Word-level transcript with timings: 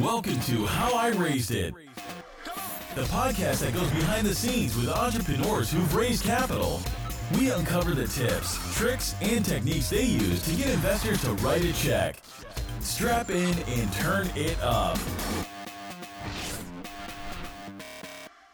Welcome 0.00 0.40
to 0.40 0.66
How 0.66 0.92
I 0.96 1.10
Raised 1.10 1.52
It, 1.52 1.72
the 2.96 3.02
podcast 3.02 3.60
that 3.60 3.72
goes 3.74 3.88
behind 3.90 4.26
the 4.26 4.34
scenes 4.34 4.74
with 4.74 4.88
entrepreneurs 4.88 5.70
who've 5.70 5.94
raised 5.94 6.24
capital. 6.24 6.80
We 7.38 7.52
uncover 7.52 7.92
the 7.92 8.08
tips, 8.08 8.58
tricks, 8.76 9.14
and 9.22 9.44
techniques 9.44 9.90
they 9.90 10.02
use 10.02 10.42
to 10.46 10.56
get 10.56 10.70
investors 10.70 11.22
to 11.22 11.30
write 11.34 11.62
a 11.62 11.72
check. 11.74 12.16
Strap 12.80 13.30
in 13.30 13.56
and 13.68 13.92
turn 13.92 14.28
it 14.34 14.60
up. 14.60 14.98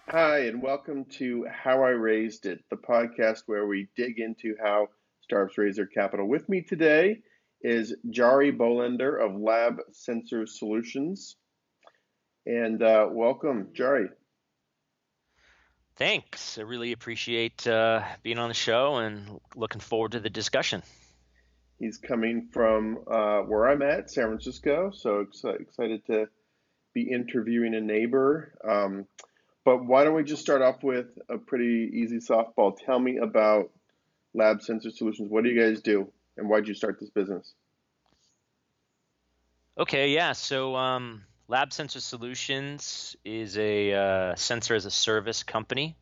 Hi, 0.09 0.41
and 0.41 0.61
welcome 0.61 1.07
to 1.13 1.47
How 1.51 1.83
I 1.83 1.91
Raised 1.91 2.45
It, 2.45 2.65
the 2.69 2.77
podcast 2.77 3.45
where 3.47 3.67
we 3.67 3.89
dig 3.97 4.19
into 4.21 4.57
how 4.63 4.89
startups 5.23 5.57
raise 5.57 5.77
their 5.77 5.87
capital. 5.87 6.29
With 6.29 6.51
me 6.51 6.61
today 6.61 7.23
is 7.63 7.95
Jari 8.09 8.57
Bolender 8.57 9.25
of 9.25 9.39
Lab 9.41 9.81
Sensor 9.93 10.47
Solutions. 10.47 11.37
And 12.47 12.83
uh, 12.83 13.09
welcome, 13.11 13.69
Jari. 13.75 14.09
Thanks. 15.97 16.57
I 16.57 16.63
really 16.63 16.93
appreciate 16.93 17.67
uh, 17.67 18.03
being 18.23 18.39
on 18.39 18.49
the 18.49 18.55
show 18.55 18.97
and 18.97 19.41
looking 19.55 19.81
forward 19.81 20.13
to 20.13 20.21
the 20.21 20.31
discussion. 20.31 20.83
He's 21.79 21.99
coming 21.99 22.49
from 22.53 23.01
uh, 23.11 23.41
where 23.41 23.69
I'm 23.69 23.83
at, 23.83 24.11
San 24.11 24.27
Francisco, 24.27 24.91
so 24.95 25.21
ex- 25.21 25.45
excited 25.45 26.07
to 26.07 26.29
be 26.95 27.03
interviewing 27.03 27.75
a 27.75 27.81
neighbor. 27.81 28.53
Um, 28.67 29.07
but 29.65 29.85
why 29.85 30.05
don't 30.05 30.15
we 30.15 30.25
just 30.25 30.43
start 30.43 30.63
off 30.63 30.83
with 30.83 31.07
a 31.29 31.39
pretty 31.39 31.91
easy 31.95 32.17
softball? 32.17 32.77
Tell 32.77 32.99
me 32.99 33.19
about 33.19 33.71
Lab 34.35 34.63
Sensor 34.63 34.91
Solutions. 34.91 35.31
What 35.31 35.45
do 35.45 35.51
you 35.51 35.61
guys 35.61 35.83
do, 35.83 36.11
and 36.41 36.49
why 36.49 36.59
did 36.59 36.69
you 36.69 36.75
start 36.75 36.99
this 36.99 37.11
business? 37.11 37.55
Okay, 39.79 40.09
yeah. 40.09 40.33
So 40.33 40.75
um, 40.75 41.23
Lab 41.49 41.73
Sensor 41.73 42.01
Solutions 42.01 43.15
is 43.25 43.57
a 43.57 43.93
uh, 43.93 44.35
sensor 44.35 44.75
as 44.75 44.87
a 44.87 44.91
service 44.91 45.43
company. 45.43 45.97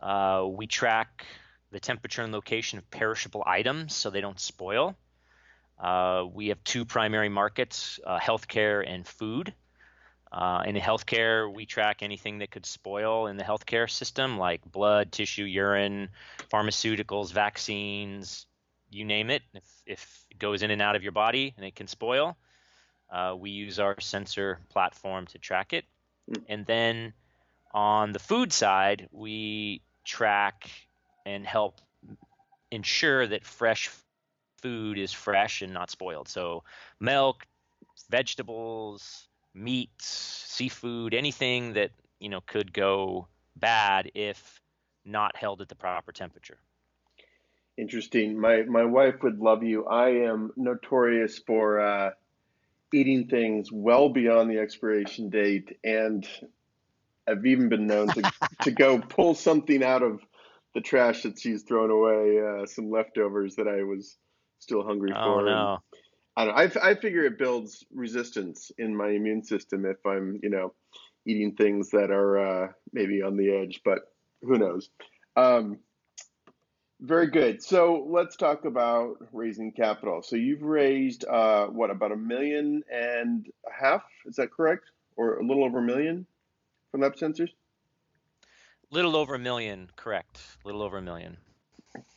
Uh, 0.00 0.46
we 0.48 0.66
track 0.66 1.26
the 1.70 1.80
temperature 1.80 2.22
and 2.22 2.32
location 2.32 2.78
of 2.78 2.90
perishable 2.90 3.42
items 3.46 3.94
so 3.94 4.10
they 4.10 4.20
don't 4.20 4.38
spoil. 4.38 4.96
Uh, 5.78 6.24
we 6.32 6.48
have 6.48 6.62
two 6.64 6.84
primary 6.84 7.28
markets 7.28 7.98
uh, 8.06 8.18
healthcare 8.18 8.86
and 8.86 9.06
food. 9.06 9.54
Uh, 10.30 10.62
in 10.66 10.76
healthcare, 10.76 11.52
we 11.52 11.66
track 11.66 12.02
anything 12.02 12.38
that 12.38 12.50
could 12.50 12.64
spoil 12.64 13.26
in 13.26 13.36
the 13.36 13.44
healthcare 13.44 13.90
system, 13.90 14.38
like 14.38 14.62
blood, 14.64 15.12
tissue, 15.12 15.44
urine, 15.44 16.08
pharmaceuticals, 16.50 17.32
vaccines, 17.32 18.46
you 18.94 19.04
name 19.04 19.30
it. 19.30 19.42
If, 19.54 19.64
if 19.86 20.26
it 20.30 20.38
goes 20.38 20.62
in 20.62 20.70
and 20.70 20.82
out 20.82 20.96
of 20.96 21.02
your 21.02 21.12
body 21.12 21.54
and 21.56 21.66
it 21.66 21.74
can 21.74 21.86
spoil, 21.86 22.36
uh, 23.10 23.34
we 23.38 23.50
use 23.50 23.78
our 23.78 24.00
sensor 24.00 24.58
platform 24.70 25.26
to 25.26 25.38
track 25.38 25.72
it. 25.72 25.84
Mm. 26.30 26.42
And 26.48 26.66
then 26.66 27.12
on 27.72 28.12
the 28.12 28.18
food 28.18 28.52
side, 28.52 29.08
we 29.12 29.82
track 30.04 30.70
and 31.24 31.46
help 31.46 31.80
ensure 32.70 33.26
that 33.26 33.44
fresh 33.44 33.90
food 34.62 34.98
is 34.98 35.12
fresh 35.12 35.62
and 35.62 35.72
not 35.72 35.90
spoiled. 35.90 36.28
So, 36.28 36.64
milk, 37.00 37.46
vegetables, 38.10 39.28
meats, 39.54 40.06
seafood, 40.06 41.14
anything 41.14 41.74
that 41.74 41.90
you 42.18 42.28
know 42.28 42.40
could 42.40 42.72
go 42.72 43.28
bad 43.56 44.10
if 44.14 44.60
not 45.04 45.36
held 45.36 45.60
at 45.60 45.68
the 45.68 45.74
proper 45.74 46.12
temperature. 46.12 46.58
Interesting. 47.78 48.38
My 48.38 48.62
my 48.62 48.84
wife 48.84 49.22
would 49.22 49.38
love 49.38 49.62
you. 49.62 49.86
I 49.86 50.08
am 50.30 50.52
notorious 50.56 51.38
for 51.38 51.80
uh, 51.80 52.10
eating 52.92 53.28
things 53.28 53.72
well 53.72 54.08
beyond 54.10 54.50
the 54.50 54.58
expiration 54.58 55.30
date, 55.30 55.78
and 55.82 56.28
I've 57.26 57.46
even 57.46 57.68
been 57.68 57.86
known 57.86 58.08
to 58.08 58.32
to 58.62 58.70
go 58.70 58.98
pull 58.98 59.34
something 59.34 59.82
out 59.82 60.02
of 60.02 60.20
the 60.74 60.80
trash 60.80 61.22
that 61.22 61.38
she's 61.38 61.62
thrown 61.62 61.90
away, 61.90 62.40
uh, 62.40 62.66
some 62.66 62.90
leftovers 62.90 63.56
that 63.56 63.68
I 63.68 63.82
was 63.82 64.16
still 64.58 64.82
hungry 64.82 65.12
oh, 65.14 65.24
for. 65.24 65.44
No. 65.44 65.78
I 66.36 66.44
don't 66.46 66.56
know. 66.56 66.80
I, 66.82 66.90
I 66.90 66.94
figure 66.94 67.24
it 67.24 67.38
builds 67.38 67.84
resistance 67.92 68.70
in 68.78 68.96
my 68.96 69.08
immune 69.08 69.44
system 69.44 69.84
if 69.84 69.98
I'm, 70.06 70.40
you 70.42 70.48
know, 70.48 70.72
eating 71.26 71.54
things 71.54 71.90
that 71.90 72.10
are 72.10 72.38
uh, 72.38 72.68
maybe 72.92 73.22
on 73.22 73.36
the 73.36 73.52
edge, 73.52 73.82
but 73.84 74.00
who 74.40 74.58
knows? 74.58 74.88
Um, 75.36 75.78
very 77.02 77.26
good. 77.26 77.62
So 77.62 78.06
let's 78.08 78.36
talk 78.36 78.64
about 78.64 79.16
raising 79.32 79.72
capital. 79.72 80.22
So 80.22 80.36
you've 80.36 80.62
raised 80.62 81.24
uh, 81.24 81.66
what 81.66 81.90
about 81.90 82.12
a 82.12 82.16
million 82.16 82.84
and 82.90 83.46
a 83.66 83.72
half? 83.72 84.04
Is 84.24 84.36
that 84.36 84.52
correct, 84.52 84.84
or 85.16 85.38
a 85.38 85.44
little 85.44 85.64
over 85.64 85.80
a 85.80 85.82
million 85.82 86.26
from 86.90 87.00
Lab 87.00 87.16
Sensors? 87.16 87.50
Little 88.90 89.16
over 89.16 89.34
a 89.34 89.38
million, 89.38 89.90
correct. 89.96 90.40
Little 90.64 90.82
over 90.82 90.98
a 90.98 91.02
million. 91.02 91.36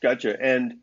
Gotcha. 0.01 0.39
And 0.39 0.77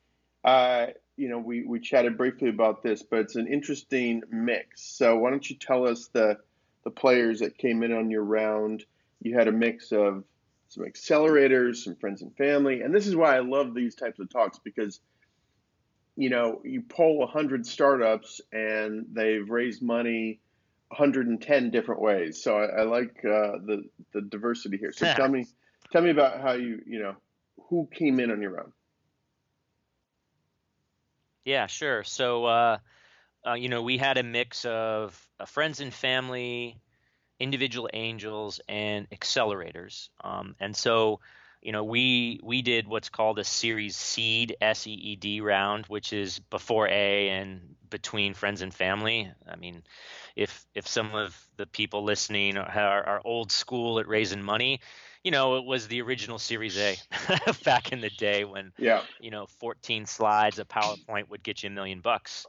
uh, 0.44 0.86
you 1.16 1.28
know, 1.28 1.38
we, 1.38 1.64
we 1.64 1.78
chatted 1.78 2.16
briefly 2.16 2.48
about 2.48 2.82
this, 2.82 3.02
but 3.02 3.20
it's 3.20 3.36
an 3.36 3.46
interesting 3.46 4.22
mix. 4.30 4.82
So 4.82 5.16
why 5.16 5.30
don't 5.30 5.48
you 5.48 5.56
tell 5.56 5.86
us 5.86 6.08
the 6.12 6.38
the 6.84 6.90
players 6.90 7.38
that 7.38 7.56
came 7.56 7.84
in 7.84 7.92
on 7.92 8.10
your 8.10 8.24
round? 8.24 8.84
You 9.20 9.36
had 9.36 9.46
a 9.46 9.52
mix 9.52 9.92
of 9.92 10.24
some 10.72 10.84
accelerators, 10.84 11.76
some 11.76 11.96
friends 11.96 12.22
and 12.22 12.34
family, 12.36 12.80
and 12.80 12.94
this 12.94 13.06
is 13.06 13.14
why 13.14 13.36
I 13.36 13.40
love 13.40 13.74
these 13.74 13.94
types 13.94 14.18
of 14.18 14.30
talks 14.30 14.58
because 14.58 15.00
you 16.16 16.30
know 16.30 16.60
you 16.64 16.82
poll 16.82 17.18
100 17.18 17.66
startups 17.66 18.40
and 18.52 19.06
they've 19.12 19.48
raised 19.48 19.82
money 19.82 20.40
110 20.88 21.70
different 21.70 22.00
ways. 22.00 22.42
So 22.42 22.58
I, 22.58 22.80
I 22.80 22.82
like 22.84 23.16
uh, 23.24 23.60
the 23.66 23.84
the 24.14 24.22
diversity 24.22 24.78
here. 24.78 24.92
So 24.92 25.12
tell 25.12 25.28
me 25.28 25.46
tell 25.90 26.02
me 26.02 26.10
about 26.10 26.40
how 26.40 26.52
you 26.52 26.80
you 26.86 27.00
know 27.00 27.16
who 27.68 27.88
came 27.92 28.18
in 28.18 28.30
on 28.30 28.40
your 28.40 28.60
own. 28.60 28.72
Yeah, 31.44 31.66
sure. 31.66 32.04
So, 32.04 32.44
uh, 32.44 32.78
uh, 33.46 33.54
you 33.54 33.68
know, 33.68 33.82
we 33.82 33.98
had 33.98 34.16
a 34.16 34.22
mix 34.22 34.64
of 34.64 35.20
uh, 35.40 35.44
friends 35.44 35.80
and 35.80 35.92
family, 35.92 36.78
individual 37.42 37.88
angels, 37.92 38.60
and 38.68 39.10
accelerators. 39.10 40.08
Um, 40.22 40.54
and 40.60 40.76
so, 40.76 41.18
you 41.60 41.72
know, 41.72 41.82
we 41.82 42.40
we 42.42 42.62
did 42.62 42.86
what's 42.86 43.08
called 43.08 43.38
a 43.40 43.44
Series 43.44 43.96
Seed 43.96 44.56
S 44.60 44.86
E 44.86 44.92
E 44.92 45.16
D 45.16 45.40
round, 45.40 45.86
which 45.86 46.12
is 46.12 46.38
before 46.38 46.86
A 46.88 47.28
and 47.30 47.74
between 47.90 48.34
friends 48.34 48.62
and 48.62 48.72
family. 48.72 49.30
I 49.48 49.56
mean, 49.56 49.82
if 50.36 50.64
if 50.74 50.86
some 50.86 51.14
of 51.14 51.36
the 51.56 51.66
people 51.66 52.04
listening 52.04 52.56
are, 52.56 53.04
are 53.04 53.20
old 53.24 53.50
school 53.50 53.98
at 53.98 54.06
raising 54.06 54.42
money, 54.42 54.80
you 55.24 55.30
know, 55.30 55.56
it 55.56 55.64
was 55.64 55.88
the 55.88 56.02
original 56.02 56.38
Series 56.38 56.78
A 56.78 56.96
back 57.64 57.92
in 57.92 58.00
the 58.00 58.10
day 58.10 58.44
when, 58.44 58.72
yeah. 58.78 59.02
you 59.20 59.30
know, 59.30 59.46
14 59.60 60.06
slides 60.06 60.58
of 60.58 60.68
PowerPoint 60.68 61.28
would 61.28 61.42
get 61.42 61.62
you 61.62 61.68
a 61.68 61.72
million 61.72 62.00
bucks. 62.00 62.46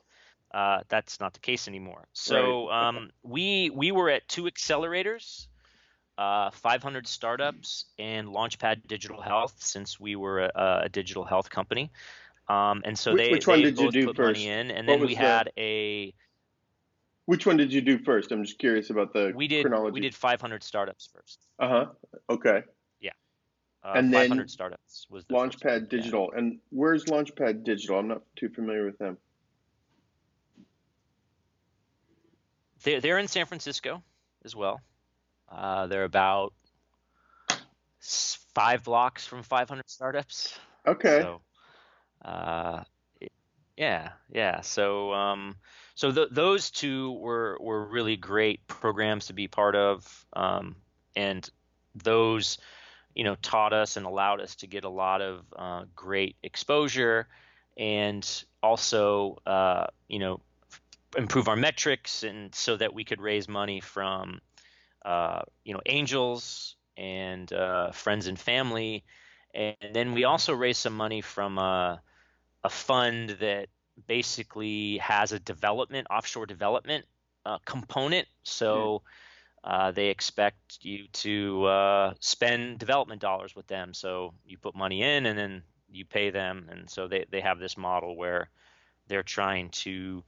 Uh, 0.53 0.81
that's 0.87 1.19
not 1.19 1.33
the 1.33 1.39
case 1.39 1.67
anymore. 1.67 2.05
So 2.13 2.67
right. 2.69 2.87
um, 2.89 3.09
we 3.23 3.69
we 3.71 3.91
were 3.91 4.09
at 4.09 4.27
two 4.27 4.43
accelerators, 4.43 5.47
uh, 6.17 6.51
500 6.51 7.07
startups, 7.07 7.85
and 7.97 8.27
Launchpad 8.27 8.87
Digital 8.87 9.21
Health 9.21 9.55
since 9.57 9.99
we 9.99 10.15
were 10.15 10.41
a, 10.41 10.81
a 10.83 10.89
digital 10.89 11.23
health 11.23 11.49
company. 11.49 11.91
Um, 12.49 12.81
and 12.85 12.99
so 12.99 13.13
which, 13.13 13.23
they, 13.23 13.31
which 13.31 13.47
one 13.47 13.59
they 13.59 13.65
did 13.65 13.77
both 13.77 13.95
you 13.95 14.01
do 14.01 14.07
put 14.07 14.17
first? 14.17 14.39
money 14.39 14.49
in, 14.49 14.69
and 14.69 14.87
what 14.87 14.99
then 14.99 15.07
we 15.07 15.15
had 15.15 15.51
a 15.57 16.13
which 17.25 17.45
one 17.45 17.57
did 17.57 17.71
you 17.71 17.81
do 17.81 17.97
first? 17.97 18.31
I'm 18.31 18.43
just 18.43 18.59
curious 18.59 18.89
about 18.89 19.13
the 19.13 19.31
we 19.33 19.47
did 19.47 19.65
chronology. 19.65 19.93
we 19.93 20.01
did 20.01 20.13
500 20.13 20.61
startups 20.61 21.09
first. 21.13 21.39
Uh 21.57 21.69
huh. 21.69 21.85
Okay. 22.29 22.63
Yeah. 22.99 23.11
Uh, 23.83 23.93
and 23.95 24.11
500 24.11 24.37
then 24.41 24.47
startups 24.49 25.07
was 25.09 25.25
the 25.25 25.33
Launchpad 25.33 25.89
Digital. 25.89 26.29
Yeah. 26.31 26.39
And 26.39 26.59
where's 26.69 27.05
Launchpad 27.05 27.63
Digital? 27.63 27.97
I'm 27.97 28.09
not 28.09 28.23
too 28.35 28.49
familiar 28.49 28.85
with 28.85 28.97
them. 28.97 29.17
They're 32.83 33.01
they're 33.01 33.19
in 33.19 33.27
San 33.27 33.45
Francisco 33.45 34.03
as 34.45 34.55
well. 34.55 34.81
Uh, 35.49 35.87
they're 35.87 36.03
about 36.03 36.53
five 38.53 38.83
blocks 38.83 39.25
from 39.25 39.43
500 39.43 39.89
startups. 39.89 40.57
Okay. 40.85 41.19
So, 41.19 41.41
uh, 42.23 42.83
yeah, 43.77 44.11
yeah. 44.29 44.61
So, 44.61 45.13
um, 45.13 45.55
so 45.95 46.11
th- 46.11 46.29
those 46.31 46.71
two 46.71 47.13
were 47.13 47.57
were 47.59 47.85
really 47.85 48.17
great 48.17 48.65
programs 48.67 49.27
to 49.27 49.33
be 49.33 49.47
part 49.47 49.75
of, 49.75 50.25
um, 50.33 50.75
and 51.15 51.49
those, 51.95 52.57
you 53.15 53.23
know, 53.23 53.35
taught 53.41 53.73
us 53.73 53.97
and 53.97 54.05
allowed 54.05 54.41
us 54.41 54.55
to 54.57 54.67
get 54.67 54.83
a 54.83 54.89
lot 54.89 55.21
of 55.21 55.45
uh, 55.55 55.85
great 55.95 56.35
exposure, 56.43 57.27
and 57.77 58.43
also, 58.61 59.37
uh, 59.45 59.87
you 60.07 60.19
know, 60.19 60.39
improve 61.17 61.47
our 61.47 61.55
metrics, 61.55 62.23
and 62.23 62.53
so 62.53 62.77
that 62.77 62.93
we 62.93 63.03
could 63.03 63.21
raise 63.21 63.47
money 63.47 63.81
from, 63.81 64.39
uh, 65.05 65.41
you 65.63 65.73
know, 65.73 65.81
angels 65.85 66.75
and 66.97 67.51
uh, 67.51 67.91
friends 67.91 68.27
and 68.27 68.39
family, 68.39 69.03
and 69.53 69.75
then 69.93 70.13
we 70.13 70.23
also 70.23 70.53
raised 70.53 70.79
some 70.79 70.95
money 70.95 71.21
from 71.21 71.59
uh, 71.59 71.97
a 72.63 72.69
fund 72.69 73.37
that 73.39 73.67
basically 74.07 74.97
has 74.97 75.31
a 75.31 75.39
development 75.39 76.07
offshore 76.09 76.45
development 76.45 77.05
uh, 77.45 77.59
component. 77.65 78.27
So 78.43 79.03
uh, 79.63 79.91
they 79.91 80.07
expect 80.07 80.79
you 80.81 81.07
to 81.13 81.65
uh, 81.65 82.13
spend 82.19 82.79
development 82.79 83.21
dollars 83.21 83.55
with 83.55 83.67
them. 83.67 83.93
So 83.93 84.33
you 84.45 84.57
put 84.57 84.75
money 84.75 85.03
in 85.03 85.25
and 85.25 85.37
then 85.37 85.63
you 85.91 86.05
pay 86.05 86.31
them. 86.31 86.67
And 86.71 86.89
so 86.89 87.07
they, 87.07 87.25
they 87.29 87.41
have 87.41 87.59
this 87.59 87.77
model 87.77 88.15
where 88.15 88.49
they're 89.07 89.23
trying 89.23 89.69
to 89.69 90.23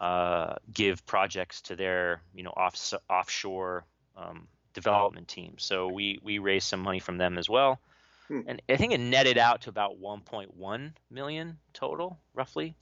uh, 0.00 0.54
give 0.72 1.04
projects 1.06 1.62
to 1.62 1.76
their 1.76 2.22
you 2.34 2.42
know 2.42 2.52
off, 2.56 2.94
offshore 3.10 3.84
um, 4.16 4.48
development 4.74 5.28
team. 5.28 5.54
So 5.58 5.88
we 5.88 6.20
we 6.22 6.38
raised 6.38 6.66
some 6.66 6.80
money 6.80 7.00
from 7.00 7.18
them 7.18 7.38
as 7.38 7.48
well. 7.48 7.80
Hmm. 8.28 8.40
And 8.46 8.62
I 8.68 8.76
think 8.76 8.92
it 8.92 9.00
netted 9.00 9.38
out 9.38 9.62
to 9.62 9.70
about 9.70 10.00
1.1 10.00 10.92
million 11.10 11.58
total, 11.72 12.18
roughly. 12.34 12.74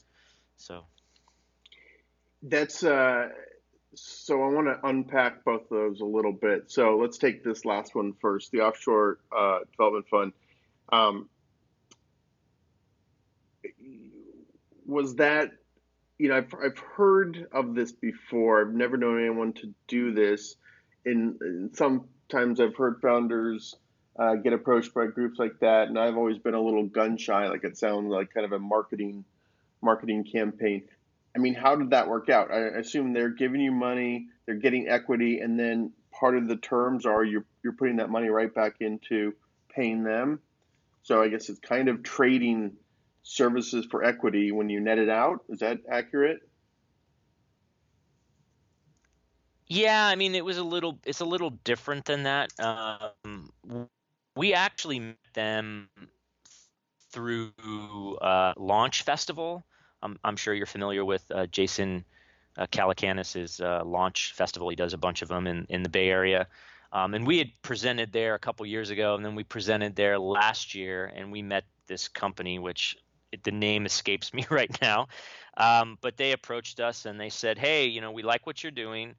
So 0.57 0.85
that's 2.43 2.83
uh, 2.83 3.29
so 3.95 4.43
I 4.43 4.49
want 4.49 4.67
to 4.67 4.87
unpack 4.87 5.45
both 5.45 5.63
of 5.63 5.69
those 5.69 6.01
a 6.01 6.05
little 6.05 6.33
bit. 6.33 6.71
So 6.71 6.97
let's 6.97 7.19
take 7.19 7.43
this 7.43 7.65
last 7.65 7.95
one 7.95 8.13
first, 8.21 8.51
the 8.51 8.61
offshore 8.61 9.19
uh, 9.37 9.61
development 9.71 10.07
fund. 10.09 10.33
Um, 10.91 11.29
was 14.85 15.17
that 15.17 15.53
you 16.19 16.29
know 16.29 16.37
I've 16.37 16.55
I've 16.55 16.79
heard 16.79 17.47
of 17.53 17.75
this 17.75 17.93
before. 17.93 18.61
I've 18.63 18.75
never 18.75 18.97
known 18.97 19.21
anyone 19.21 19.53
to 19.55 19.75
do 19.89 20.13
this. 20.13 20.57
And, 21.05 21.41
and 21.41 21.77
sometimes 21.77 22.61
I've 22.61 22.77
heard 22.77 23.01
founders 23.01 23.77
uh, 24.19 24.35
get 24.37 24.53
approached 24.53 24.95
by 24.95 25.07
groups 25.07 25.39
like 25.39 25.61
that, 25.61 25.89
and 25.89 25.99
I've 25.99 26.17
always 26.17 26.39
been 26.39 26.55
a 26.55 26.61
little 26.61 26.85
gun 26.85 27.17
shy. 27.17 27.49
Like 27.49 27.65
it 27.65 27.77
sounds 27.77 28.11
like 28.11 28.33
kind 28.33 28.47
of 28.47 28.53
a 28.53 28.59
marketing 28.59 29.25
marketing 29.83 30.25
campaign. 30.25 30.85
I 31.35 31.39
mean, 31.39 31.55
how 31.55 31.77
did 31.77 31.91
that 31.91 32.09
work 32.09 32.31
out? 32.31 32.51
I 32.51 32.79
assume 32.79 33.13
they're 33.13 33.29
giving 33.29 33.61
you 33.61 33.71
money, 33.71 34.29
they're 34.47 34.55
getting 34.55 34.89
equity, 34.89 35.41
and 35.41 35.59
then 35.59 35.93
part 36.11 36.37
of 36.37 36.49
the 36.49 36.57
terms 36.57 37.05
are 37.05 37.23
you're 37.23 37.45
you're 37.63 37.75
putting 37.75 37.97
that 37.97 38.11
money 38.11 38.29
right 38.29 38.53
back 38.53 38.77
into 38.81 39.35
paying 39.69 40.03
them. 40.03 40.41
So 41.03 41.23
I 41.23 41.29
guess 41.29 41.49
it's 41.51 41.61
kind 41.61 41.89
of 41.89 42.03
trading 42.03 42.73
services 43.27 43.85
for 43.91 44.05
equity 44.05 44.53
when 44.53 44.69
you 44.69 44.79
net 44.81 44.99
it 44.99 45.09
out. 45.09 45.41
Is 45.49 45.59
that 45.59 45.81
accurate? 45.91 46.49
Yeah, 49.67 50.07
I 50.07 50.15
mean 50.15 50.37
it 50.37 50.45
was 50.45 50.59
a 50.59 50.63
little 50.63 51.01
it's 51.05 51.21
a 51.21 51.25
little 51.25 51.51
different 51.65 52.05
than 52.05 52.23
that. 52.23 52.53
Um, 52.61 53.51
we 54.37 54.55
actually 54.55 55.01
met 55.01 55.17
them 55.35 55.89
through 57.11 57.53
uh, 58.21 58.55
Launch 58.57 59.03
Festival. 59.03 59.65
I'm, 60.03 60.19
I'm, 60.23 60.37
sure 60.37 60.55
you're 60.55 60.67
familiar 60.67 61.05
with 61.05 61.25
uh, 61.35 61.47
Jason 61.47 62.05
uh, 62.59 62.67
Calacanis's 62.67 63.61
uh, 63.61 63.83
Launch 63.85 64.35
Festival. 64.35 64.69
He 64.69 64.77
does 64.77 64.93
a 64.93 64.99
bunch 64.99 65.23
of 65.23 65.29
them 65.29 65.47
in, 65.47 65.67
in 65.71 65.83
the 65.83 65.89
Bay 65.89 66.11
Area. 66.11 66.47
Um, 66.93 67.15
and 67.15 67.27
we 67.27 67.39
had 67.39 67.51
presented 67.63 68.13
there 68.13 68.35
a 68.35 68.39
couple 68.39 68.67
years 68.67 68.91
ago, 68.91 69.15
and 69.15 69.25
then 69.25 69.35
we 69.35 69.45
presented 69.45 69.97
there 69.97 70.19
last 70.19 70.75
year, 70.75 71.11
and 71.17 71.33
we 71.33 71.43
met 71.43 71.65
this 71.87 72.07
company, 72.07 72.59
which 72.59 72.97
the 73.43 73.53
name 73.53 73.87
escapes 73.87 74.33
me 74.35 74.47
right 74.51 74.77
now. 74.81 75.09
Um, 75.57 75.99
but 76.01 76.17
they 76.17 76.33
approached 76.33 76.81
us 76.81 77.07
and 77.07 77.19
they 77.19 77.31
said, 77.31 77.59
"Hey, 77.59 77.87
you 77.87 78.01
know, 78.01 78.13
we 78.13 78.23
like 78.23 78.47
what 78.47 78.63
you're 78.63 78.71
doing. 78.71 79.15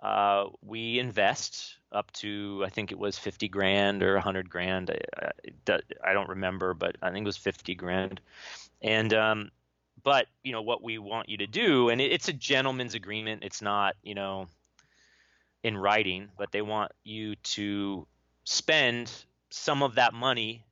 Uh, 0.00 0.46
we 0.62 0.98
invest 0.98 1.76
up 1.92 2.10
to 2.12 2.62
I 2.66 2.70
think 2.70 2.90
it 2.90 2.98
was 2.98 3.18
50 3.18 3.48
grand 3.48 4.02
or 4.02 4.14
100 4.14 4.50
grand. 4.50 4.90
I, 4.90 5.30
I, 5.68 5.78
I, 6.02 6.12
don't 6.12 6.30
remember, 6.30 6.74
but 6.74 6.96
I 7.02 7.10
think 7.10 7.24
it 7.24 7.28
was 7.28 7.36
50 7.36 7.74
grand. 7.76 8.20
And 8.80 9.14
um, 9.14 9.50
but 10.02 10.26
you 10.42 10.52
know 10.52 10.62
what 10.62 10.82
we 10.82 10.98
want 10.98 11.28
you 11.28 11.36
to 11.38 11.46
do, 11.46 11.88
and 11.88 12.00
it, 12.00 12.10
it's 12.12 12.28
a 12.28 12.32
gentleman's 12.32 12.94
agreement. 12.94 13.44
It's 13.44 13.62
not 13.62 13.94
you 14.02 14.14
know 14.14 14.48
in 15.62 15.76
writing, 15.76 16.30
but 16.36 16.50
they 16.50 16.62
want 16.62 16.90
you 17.04 17.36
to 17.36 18.06
spend 18.44 19.12
some 19.50 19.82
of 19.82 19.94
that 19.94 20.14
money 20.14 20.64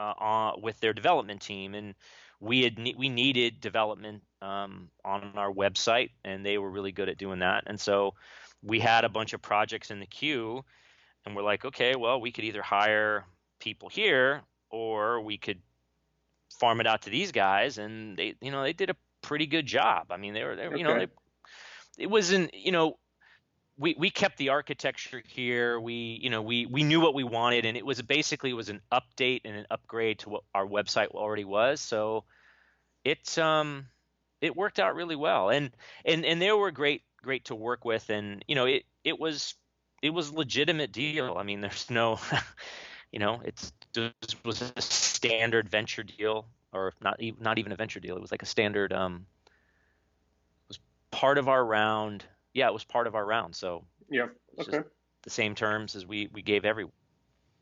uh, 0.00 0.52
with 0.60 0.80
their 0.80 0.92
development 0.92 1.40
team, 1.42 1.74
and 1.74 1.94
we 2.40 2.62
had 2.62 2.78
we 2.96 3.08
needed 3.08 3.60
development 3.60 4.22
um, 4.40 4.88
on 5.04 5.32
our 5.36 5.52
website, 5.52 6.10
and 6.24 6.44
they 6.44 6.58
were 6.58 6.70
really 6.70 6.92
good 6.92 7.08
at 7.08 7.18
doing 7.18 7.40
that. 7.40 7.64
And 7.66 7.78
so 7.78 8.14
we 8.62 8.80
had 8.80 9.04
a 9.04 9.08
bunch 9.08 9.32
of 9.32 9.42
projects 9.42 9.90
in 9.90 10.00
the 10.00 10.06
queue, 10.06 10.64
and 11.24 11.36
we're 11.36 11.42
like, 11.42 11.64
okay, 11.64 11.96
well, 11.96 12.20
we 12.20 12.32
could 12.32 12.44
either 12.44 12.62
hire 12.62 13.24
people 13.58 13.88
here 13.88 14.42
or 14.70 15.20
we 15.20 15.36
could 15.36 15.58
farm 16.58 16.80
it 16.80 16.86
out 16.86 17.02
to 17.02 17.10
these 17.10 17.32
guys, 17.32 17.78
and 17.78 18.16
they, 18.16 18.34
you 18.40 18.50
know, 18.50 18.62
they 18.62 18.72
did 18.72 18.90
a 18.90 18.96
pretty 19.22 19.46
good 19.46 19.66
job. 19.66 20.06
I 20.10 20.16
mean, 20.16 20.34
they 20.34 20.44
were, 20.44 20.56
they, 20.56 20.66
okay. 20.66 20.78
you 20.78 20.84
know, 20.84 20.98
they, 20.98 21.08
it 21.98 22.08
wasn't, 22.08 22.54
you 22.54 22.72
know, 22.72 22.98
we, 23.80 23.96
we 23.98 24.10
kept 24.10 24.36
the 24.36 24.50
architecture 24.50 25.22
here. 25.26 25.80
We 25.80 26.20
you 26.22 26.28
know 26.28 26.42
we 26.42 26.66
we 26.66 26.84
knew 26.84 27.00
what 27.00 27.14
we 27.14 27.24
wanted, 27.24 27.64
and 27.64 27.76
it 27.76 27.86
was 27.86 28.00
basically 28.02 28.50
it 28.50 28.54
was 28.54 28.68
an 28.68 28.82
update 28.92 29.40
and 29.46 29.56
an 29.56 29.66
upgrade 29.70 30.18
to 30.20 30.28
what 30.28 30.42
our 30.54 30.66
website 30.66 31.08
already 31.08 31.44
was. 31.44 31.80
So 31.80 32.24
it 33.04 33.38
um 33.38 33.86
it 34.42 34.54
worked 34.54 34.78
out 34.78 34.94
really 34.94 35.16
well, 35.16 35.48
and 35.48 35.70
and 36.04 36.26
and 36.26 36.42
they 36.42 36.52
were 36.52 36.70
great 36.70 37.02
great 37.22 37.46
to 37.46 37.54
work 37.54 37.86
with, 37.86 38.10
and 38.10 38.44
you 38.46 38.54
know 38.54 38.66
it 38.66 38.84
it 39.02 39.18
was 39.18 39.54
it 40.02 40.10
was 40.10 40.30
legitimate 40.30 40.92
deal. 40.92 41.36
I 41.38 41.42
mean, 41.42 41.60
there's 41.62 41.88
no 41.88 42.20
you 43.10 43.18
know 43.18 43.40
it's 43.44 43.72
just 43.94 44.44
was 44.44 44.60
a 44.76 44.82
standard 44.82 45.70
venture 45.70 46.02
deal, 46.02 46.44
or 46.74 46.92
not 47.00 47.18
not 47.40 47.58
even 47.58 47.72
a 47.72 47.76
venture 47.76 48.00
deal. 48.00 48.14
It 48.14 48.20
was 48.20 48.30
like 48.30 48.42
a 48.42 48.46
standard 48.46 48.92
um 48.92 49.24
it 49.46 50.68
was 50.68 50.78
part 51.10 51.38
of 51.38 51.48
our 51.48 51.64
round 51.64 52.26
yeah, 52.54 52.68
it 52.68 52.72
was 52.72 52.84
part 52.84 53.06
of 53.06 53.14
our 53.14 53.24
round. 53.24 53.54
So 53.54 53.84
yeah, 54.10 54.26
okay. 54.58 54.80
The 55.22 55.30
same 55.30 55.54
terms 55.54 55.96
as 55.96 56.06
we 56.06 56.28
we 56.32 56.42
gave 56.42 56.64
everyone. 56.64 56.92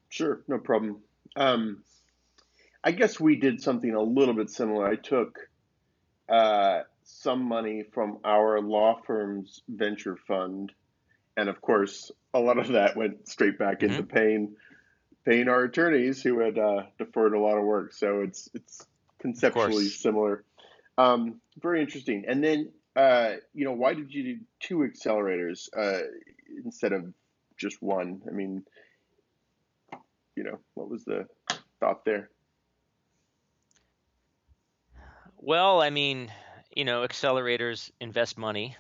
Sure, 0.09 0.41
no 0.49 0.59
problem. 0.59 1.03
Um, 1.37 1.83
I 2.83 2.93
guess 2.93 3.21
we 3.21 3.37
did 3.37 3.61
something 3.61 3.93
a 3.93 4.03
little 4.03 4.35
bit 4.35 4.51
similar. 4.51 4.87
I 4.87 4.97
took 4.97 5.39
uh, 6.29 6.83
some 7.05 7.43
money 7.45 7.85
from 7.93 8.19
our 8.25 8.61
law 8.61 9.01
firm's 9.07 9.63
venture 9.69 10.17
fund, 10.27 10.73
and 11.37 11.49
of 11.49 11.61
course, 11.61 12.11
a 12.33 12.41
lot 12.41 12.59
of 12.59 12.69
that 12.69 12.97
went 12.97 13.29
straight 13.29 13.59
back 13.59 13.81
mm-hmm. 13.81 13.93
into 13.93 14.03
paying 14.05 14.57
paying 15.25 15.49
our 15.49 15.65
attorneys 15.65 16.23
who 16.23 16.39
had 16.39 16.59
uh, 16.59 16.83
deferred 16.99 17.35
a 17.35 17.39
lot 17.39 17.59
of 17.59 17.65
work. 17.65 17.93
So 17.93 18.23
it's 18.23 18.49
it's 18.55 18.87
conceptually 19.19 19.89
similar. 19.89 20.45
Um, 20.97 21.41
very 21.61 21.81
interesting. 21.81 22.25
And 22.27 22.43
then 22.43 22.71
uh, 22.99 23.37
you 23.55 23.65
know, 23.65 23.73
why 23.73 23.95
did 23.95 24.13
you 24.13 24.23
do 24.25 24.41
two 24.59 24.79
accelerators 24.79 25.69
uh, 25.77 26.03
instead 26.65 26.93
of 26.93 27.05
just 27.57 27.81
one? 27.81 28.21
I 28.29 28.33
mean, 28.33 28.65
you 30.35 30.43
know, 30.43 30.59
what 30.75 30.91
was 30.91 31.05
the 31.05 31.27
thought 31.79 32.05
there? 32.05 32.31
Well, 35.37 35.81
I 35.81 35.91
mean, 35.91 36.33
you 36.75 36.85
know, 36.85 37.03
accelerators 37.07 37.93
invest 38.01 38.37
money, 38.37 38.75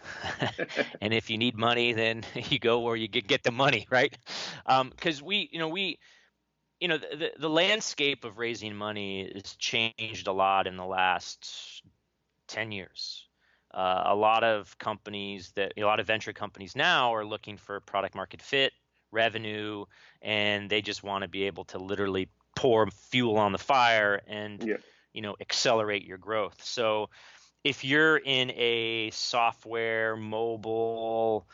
and 1.01 1.15
if 1.15 1.31
you 1.31 1.39
need 1.39 1.57
money, 1.57 1.93
then 1.93 2.25
you 2.35 2.59
go 2.59 2.81
where 2.81 2.97
you 2.97 3.07
get 3.07 3.45
the 3.45 3.53
money, 3.53 3.87
right? 3.89 4.17
Because 4.67 5.21
um, 5.21 5.27
we, 5.27 5.49
you 5.53 5.61
know, 5.61 5.69
we, 5.69 6.01
you 6.81 6.89
know, 6.89 6.99
the 6.99 7.31
the 7.39 7.49
landscape 7.49 8.25
of 8.25 8.39
raising 8.39 8.75
money 8.75 9.31
has 9.33 9.55
changed 9.55 10.27
a 10.27 10.33
lot 10.33 10.67
in 10.67 10.77
the 10.77 10.85
last 10.85 11.85
ten 12.49 12.73
years. 12.73 13.28
Uh, 13.73 14.03
a 14.07 14.15
lot 14.15 14.45
of 14.45 14.77
companies 14.79 15.53
that 15.55 15.73
a 15.77 15.85
lot 15.85 16.01
of 16.01 16.07
venture 16.07 16.33
companies 16.33 16.75
now 16.75 17.15
are 17.15 17.25
looking 17.25 17.57
for 17.57 17.81
product 17.81 18.15
market 18.15 18.41
fit, 18.41 18.73
revenue, 19.13 19.85
and 20.23 20.71
they 20.71 20.81
just 20.81 21.03
want 21.03 21.23
to 21.23 21.29
be 21.29 21.45
able 21.45 21.65
to 21.65 21.79
literally 21.79 22.29
pour 22.57 22.87
fuel 22.91 23.37
on 23.37 23.53
the 23.53 23.59
fire 23.59 24.21
and 24.27 24.65
yeah. 24.65 24.77
you 25.13 25.21
know 25.21 25.37
accelerate 25.41 26.05
your 26.05 26.19
growth. 26.19 26.63
So 26.65 27.11
if 27.65 27.85
you're 27.85 28.17
in 28.17 28.51
a 28.53 29.11
software 29.11 30.17
mobile, 30.17 31.47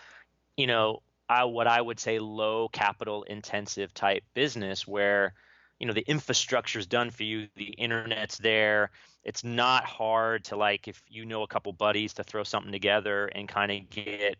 you 0.56 0.66
know, 0.66 1.02
I, 1.28 1.44
what 1.44 1.66
I 1.66 1.80
would 1.80 1.98
say 1.98 2.18
low 2.18 2.68
capital 2.68 3.24
intensive 3.24 3.92
type 3.94 4.22
business 4.34 4.86
where 4.86 5.34
you 5.78 5.86
know 5.86 5.92
the 5.92 6.08
infrastructure 6.08 6.78
is 6.78 6.86
done 6.86 7.10
for 7.10 7.24
you 7.24 7.48
the 7.56 7.64
internet's 7.64 8.38
there. 8.38 8.90
It's 9.24 9.44
not 9.44 9.84
hard 9.84 10.44
to 10.44 10.56
like 10.56 10.88
if 10.88 11.02
you 11.08 11.24
know 11.24 11.42
a 11.42 11.48
couple 11.48 11.72
buddies 11.72 12.14
to 12.14 12.24
throw 12.24 12.44
something 12.44 12.72
together 12.72 13.26
and 13.26 13.48
kind 13.48 13.72
of 13.72 13.90
get 13.90 14.36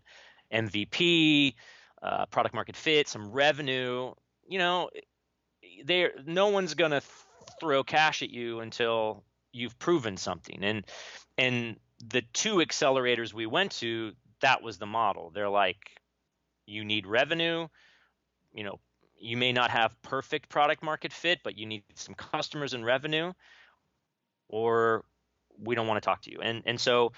mvp 0.53 1.55
uh, 2.03 2.27
product 2.27 2.55
market 2.55 2.77
fit 2.77 3.09
some 3.09 3.31
revenue. 3.31 4.13
You 4.47 4.59
know 4.59 4.91
there 5.85 6.13
no 6.25 6.49
one's 6.49 6.75
to 6.75 7.03
throw 7.61 7.83
cash 7.83 8.23
at 8.23 8.31
you 8.31 8.61
until 8.61 9.25
you've 9.53 9.79
proven 9.79 10.17
something. 10.17 10.63
And 10.63 10.85
and 11.37 11.77
the 12.07 12.23
two 12.33 12.57
accelerators 12.57 13.33
we 13.33 13.47
went 13.47 13.73
to 13.73 14.13
that 14.41 14.63
was 14.63 14.79
the 14.79 14.87
model. 14.87 15.31
They're 15.35 15.49
like 15.49 15.79
you 16.67 16.85
need 16.85 17.07
revenue 17.07 17.69
you 18.55 18.65
know 18.65 18.79
you 19.25 19.37
may 19.39 19.53
not 19.53 19.71
have 19.71 20.01
perfect 20.03 20.51
product 20.51 20.83
market 20.83 21.13
fit, 21.13 21.41
but 21.43 21.57
you 21.57 21.67
need 21.67 21.83
some 21.95 22.15
customers 22.15 22.75
and 22.75 22.85
revenue, 22.85 23.33
or 24.49 25.05
we 25.59 25.75
don't 25.75 25.87
want 25.87 26.03
to 26.03 26.05
talk 26.05 26.23
to 26.23 26.31
you. 26.31 26.41
And 26.43 26.63
and 26.67 26.79
so 26.79 27.13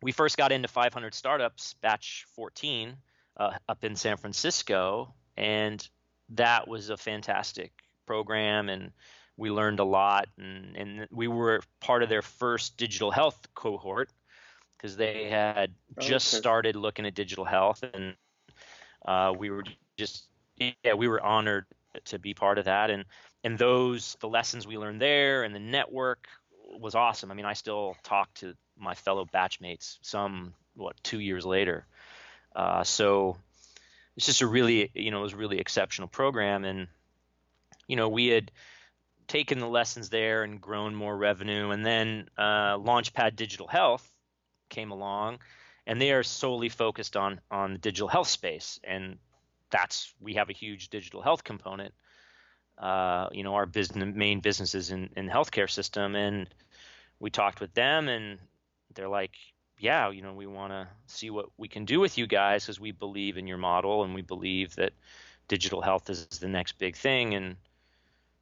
we 0.00 0.12
first 0.12 0.36
got 0.36 0.52
into 0.52 0.68
500 0.68 1.12
startups, 1.12 1.74
batch 1.74 2.24
14, 2.34 2.96
uh, 3.36 3.50
up 3.68 3.84
in 3.84 3.96
San 3.96 4.16
Francisco, 4.16 5.12
and 5.36 5.86
that 6.30 6.66
was 6.66 6.88
a 6.88 6.96
fantastic 6.96 7.72
program, 8.06 8.68
and 8.68 8.92
we 9.36 9.50
learned 9.50 9.80
a 9.80 9.84
lot, 9.84 10.28
and, 10.38 10.76
and 10.76 11.08
we 11.10 11.28
were 11.28 11.60
part 11.80 12.02
of 12.02 12.08
their 12.08 12.22
first 12.22 12.76
digital 12.76 13.10
health 13.10 13.38
cohort 13.54 14.10
because 14.76 14.96
they 14.96 15.28
had 15.28 15.74
just 16.00 16.32
okay. 16.32 16.40
started 16.40 16.76
looking 16.76 17.06
at 17.06 17.14
digital 17.14 17.44
health, 17.44 17.84
and 17.92 18.14
uh, 19.04 19.32
we 19.36 19.50
were 19.50 19.64
just 19.96 20.28
yeah 20.58 20.94
we 20.94 21.08
were 21.08 21.22
honored 21.22 21.66
to 22.06 22.18
be 22.18 22.34
part 22.34 22.58
of 22.58 22.66
that, 22.66 22.90
and 22.90 23.04
and 23.44 23.58
those 23.58 24.16
the 24.20 24.28
lessons 24.28 24.66
we 24.66 24.78
learned 24.78 25.00
there 25.00 25.44
and 25.44 25.54
the 25.54 25.60
network 25.60 26.26
was 26.78 26.94
awesome. 26.94 27.30
I 27.30 27.34
mean, 27.34 27.46
I 27.46 27.54
still 27.54 27.96
talk 28.02 28.32
to 28.34 28.54
my 28.78 28.94
fellow 28.94 29.24
batchmates 29.24 29.98
some 30.02 30.54
what 30.74 30.96
two 31.02 31.20
years 31.20 31.44
later. 31.44 31.86
Uh, 32.54 32.84
so 32.84 33.36
it's 34.16 34.26
just 34.26 34.42
a 34.42 34.46
really 34.46 34.90
you 34.94 35.10
know 35.10 35.20
it 35.20 35.22
was 35.22 35.34
really 35.34 35.58
exceptional 35.58 36.08
program, 36.08 36.64
and 36.64 36.88
you 37.86 37.96
know 37.96 38.08
we 38.08 38.28
had 38.28 38.50
taken 39.26 39.58
the 39.58 39.68
lessons 39.68 40.08
there 40.08 40.42
and 40.42 40.60
grown 40.60 40.94
more 40.94 41.16
revenue, 41.16 41.70
and 41.70 41.84
then 41.84 42.28
uh, 42.36 42.76
Launchpad 42.78 43.36
Digital 43.36 43.66
Health 43.66 44.08
came 44.70 44.90
along, 44.90 45.38
and 45.86 46.00
they 46.00 46.12
are 46.12 46.22
solely 46.22 46.68
focused 46.68 47.16
on 47.16 47.40
on 47.50 47.72
the 47.74 47.78
digital 47.78 48.08
health 48.08 48.28
space, 48.28 48.80
and 48.84 49.18
that's 49.70 50.12
we 50.20 50.34
have 50.34 50.50
a 50.50 50.52
huge 50.52 50.88
digital 50.88 51.22
health 51.22 51.44
component. 51.44 51.94
Uh, 52.76 53.28
you 53.32 53.42
know, 53.42 53.54
our 53.54 53.66
business 53.66 54.14
main 54.14 54.40
businesses 54.40 54.90
in 54.90 55.10
in 55.16 55.28
healthcare 55.28 55.70
system, 55.70 56.14
and 56.14 56.48
we 57.20 57.30
talked 57.30 57.60
with 57.60 57.74
them, 57.74 58.08
and 58.08 58.38
they're 58.94 59.08
like, 59.08 59.32
yeah, 59.78 60.10
you 60.10 60.22
know, 60.22 60.32
we 60.32 60.46
want 60.46 60.72
to 60.72 60.88
see 61.06 61.30
what 61.30 61.46
we 61.56 61.68
can 61.68 61.84
do 61.84 62.00
with 62.00 62.18
you 62.18 62.26
guys 62.26 62.64
because 62.64 62.80
we 62.80 62.92
believe 62.92 63.36
in 63.36 63.46
your 63.46 63.58
model 63.58 64.04
and 64.04 64.14
we 64.14 64.22
believe 64.22 64.74
that 64.76 64.92
digital 65.46 65.80
health 65.80 66.10
is 66.10 66.26
the 66.26 66.48
next 66.48 66.78
big 66.78 66.96
thing. 66.96 67.34
And 67.34 67.56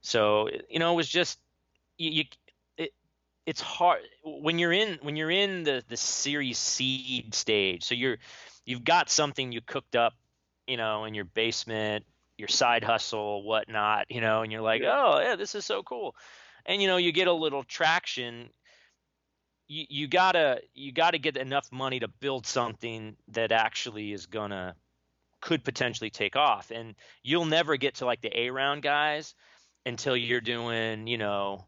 so, 0.01 0.49
you 0.69 0.79
know, 0.79 0.93
it 0.93 0.97
was 0.97 1.09
just 1.09 1.39
you, 1.99 2.11
you 2.11 2.25
it, 2.79 2.93
it's 3.45 3.61
hard 3.61 4.01
when 4.25 4.59
you're 4.59 4.73
in 4.73 4.99
when 5.03 5.17
you're 5.17 5.31
in 5.31 5.65
the 5.65 5.83
the 5.89 5.97
series 5.97 6.59
seed 6.59 7.35
stage. 7.35 7.85
So 7.85 7.95
you're 7.95 8.19
you've 8.65 8.85
got 8.85 9.11
something 9.11 9.53
you 9.53 9.61
cooked 9.61 9.97
up, 9.97 10.15
you 10.67 10.77
know, 10.77 11.05
in 11.05 11.15
your 11.15 11.25
basement, 11.25 12.05
your 12.39 12.49
side 12.49 12.85
hustle, 12.85 13.43
whatnot, 13.43 14.07
you 14.11 14.21
know, 14.21 14.43
and 14.43 14.53
you're 14.53 14.63
like, 14.63 14.83
oh 14.83 15.21
yeah, 15.21 15.37
this 15.37 15.55
is 15.55 15.65
so 15.65 15.83
cool. 15.83 16.15
And 16.67 16.83
you 16.83 16.89
know, 16.89 16.97
you 16.97 17.13
get 17.13 17.29
a 17.29 17.33
little 17.33 17.63
traction. 17.63 18.51
You, 19.69 19.85
you 19.89 20.09
gotta 20.09 20.61
you 20.75 20.93
gotta 20.93 21.19
get 21.19 21.37
enough 21.37 21.71
money 21.73 22.01
to 22.01 22.09
build 22.09 22.47
something 22.47 23.17
that 23.29 23.53
actually 23.53 24.13
is 24.13 24.27
gonna 24.27 24.75
could 25.41 25.65
potentially 25.65 26.11
take 26.11 26.37
off. 26.37 26.71
And 26.71 26.95
you'll 27.23 27.47
never 27.47 27.77
get 27.77 27.97
to 27.97 28.07
like 28.07 28.21
the 28.21 28.39
a 28.39 28.51
round 28.51 28.83
guys 28.83 29.35
until 29.85 30.17
you're 30.17 30.41
doing 30.41 31.07
you 31.07 31.19
know 31.19 31.67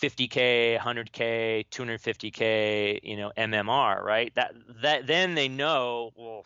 50k 0.00 0.78
100k 0.78 1.66
250k 1.68 3.00
you 3.02 3.16
know 3.16 3.30
mmr 3.36 4.02
right? 4.02 4.34
That 4.34 4.54
that 4.82 5.06
then 5.06 5.34
they 5.34 5.48
know 5.48 6.10
well 6.16 6.44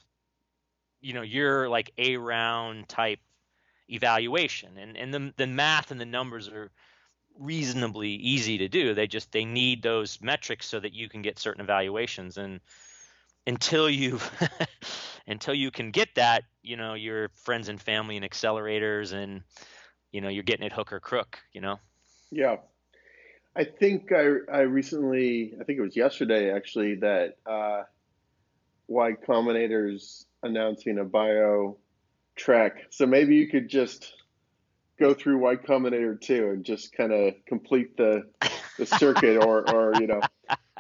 you 1.01 1.13
know 1.13 1.23
you're 1.23 1.69
like 1.69 1.93
a 1.99 2.17
round 2.17 2.89
type 2.89 3.21
evaluation 3.89 4.77
and 4.79 4.97
and 4.97 5.15
the 5.15 5.33
the 5.37 5.47
math 5.47 5.91
and 5.91 6.01
the 6.01 6.07
numbers 6.07 6.49
are 6.49 6.71
reasonably 7.39 8.11
easy 8.11 8.59
to 8.59 8.69
do. 8.69 8.95
They 8.95 9.07
just 9.07 9.33
they 9.33 9.45
need 9.45 9.83
those 9.83 10.21
metrics 10.21 10.67
so 10.67 10.81
that 10.81 10.93
you 10.93 11.09
can 11.09 11.23
get 11.23 11.39
certain 11.39 11.61
evaluations. 11.61 12.39
And 12.39 12.61
until 13.47 13.89
you've 13.89 14.31
until 15.27 15.55
you 15.55 15.71
can 15.71 15.91
get 15.91 16.09
that, 16.17 16.45
you 16.63 16.77
know, 16.77 16.95
your 16.95 17.29
friends 17.35 17.69
and 17.69 17.81
family 17.81 18.17
and 18.17 18.25
accelerators 18.25 19.13
and 19.13 19.43
you 20.13 20.21
know, 20.21 20.29
you're 20.29 20.43
getting 20.43 20.67
it 20.67 20.73
hook 20.73 20.93
or 20.93 21.01
crook, 21.01 21.39
you 21.53 21.61
know? 21.61 21.79
Yeah. 22.31 22.57
I 23.55 23.65
think 23.65 24.13
I, 24.13 24.37
I 24.53 24.61
recently, 24.61 25.55
I 25.61 25.65
think 25.65 25.79
it 25.79 25.83
was 25.83 25.97
yesterday 25.97 26.53
actually, 26.53 26.97
that 26.97 27.37
uh, 27.45 27.83
Y 28.89 29.13
Combinator's 29.27 30.27
announcing 30.47 30.99
a 30.99 31.05
bio 31.05 31.77
track. 32.37 32.87
So 32.91 33.07
maybe 33.07 33.37
you 33.37 33.49
could 33.49 33.69
just 33.69 34.13
go 34.99 35.15
through 35.15 35.39
Y 35.39 35.57
Combinator 35.57 36.21
two 36.21 36.51
and 36.51 36.65
just 36.65 36.93
kind 36.93 37.13
of 37.13 37.35
complete 37.47 37.97
the 37.97 38.29
the 38.79 38.87
circuit, 38.99 39.45
or 39.45 39.69
or 39.69 39.95
you 40.01 40.07
know, 40.07 40.21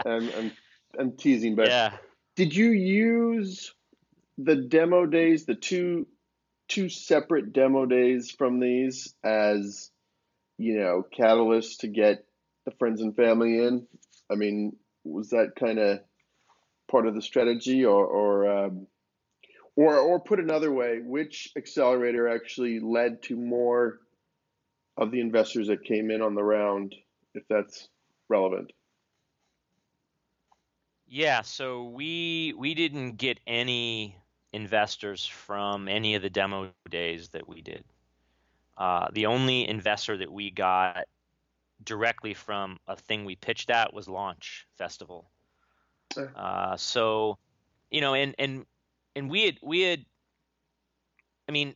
I'm 0.04 0.30
I'm, 0.36 0.52
I'm 0.98 1.12
teasing, 1.12 1.54
but 1.54 1.68
yeah. 1.68 1.96
did 2.34 2.54
you 2.54 2.70
use 2.70 3.74
the 4.38 4.56
demo 4.56 5.06
days, 5.06 5.46
the 5.46 5.54
two 5.54 6.06
two 6.68 6.88
separate 6.88 7.52
demo 7.52 7.86
days 7.86 8.30
from 8.30 8.58
these 8.60 9.14
as 9.22 9.90
you 10.58 10.78
know 10.78 11.04
catalysts 11.16 11.78
to 11.78 11.88
get 11.88 12.24
the 12.64 12.72
friends 12.72 13.00
and 13.00 13.16
family 13.16 13.62
in? 13.62 13.86
I 14.30 14.34
mean, 14.34 14.76
was 15.04 15.30
that 15.30 15.52
kind 15.58 15.78
of 15.78 16.00
part 16.90 17.06
of 17.06 17.14
the 17.14 17.22
strategy, 17.22 17.84
or 17.84 18.06
or 18.06 18.64
um, 18.64 18.86
or 19.76 19.98
or 19.98 20.18
put 20.18 20.40
another 20.40 20.72
way, 20.72 21.00
which 21.04 21.52
accelerator 21.56 22.28
actually 22.28 22.80
led 22.80 23.22
to 23.24 23.36
more 23.36 24.00
of 24.96 25.10
the 25.10 25.20
investors 25.20 25.68
that 25.68 25.84
came 25.84 26.10
in 26.10 26.22
on 26.22 26.34
the 26.34 26.42
round, 26.42 26.94
if 27.34 27.44
that's 27.48 27.88
relevant. 28.28 28.72
Yeah, 31.06 31.42
so 31.42 31.84
we 31.84 32.54
we 32.58 32.74
didn't 32.74 33.16
get 33.16 33.38
any 33.46 34.16
investors 34.52 35.26
from 35.26 35.86
any 35.86 36.14
of 36.14 36.22
the 36.22 36.30
demo 36.30 36.70
days 36.88 37.28
that 37.28 37.46
we 37.46 37.60
did. 37.60 37.84
Uh, 38.76 39.08
the 39.12 39.26
only 39.26 39.68
investor 39.68 40.16
that 40.16 40.32
we 40.32 40.50
got 40.50 41.06
directly 41.84 42.34
from 42.34 42.78
a 42.88 42.96
thing 42.96 43.24
we 43.24 43.36
pitched 43.36 43.70
at 43.70 43.92
was 43.92 44.08
Launch 44.08 44.66
Festival. 44.78 45.30
Uh, 46.34 46.76
so, 46.76 47.36
you 47.90 48.00
know, 48.00 48.14
and 48.14 48.34
and 48.38 48.64
and 49.16 49.28
we 49.28 49.46
had 49.46 49.58
we 49.62 49.80
had, 49.80 50.04
I 51.48 51.52
mean, 51.52 51.74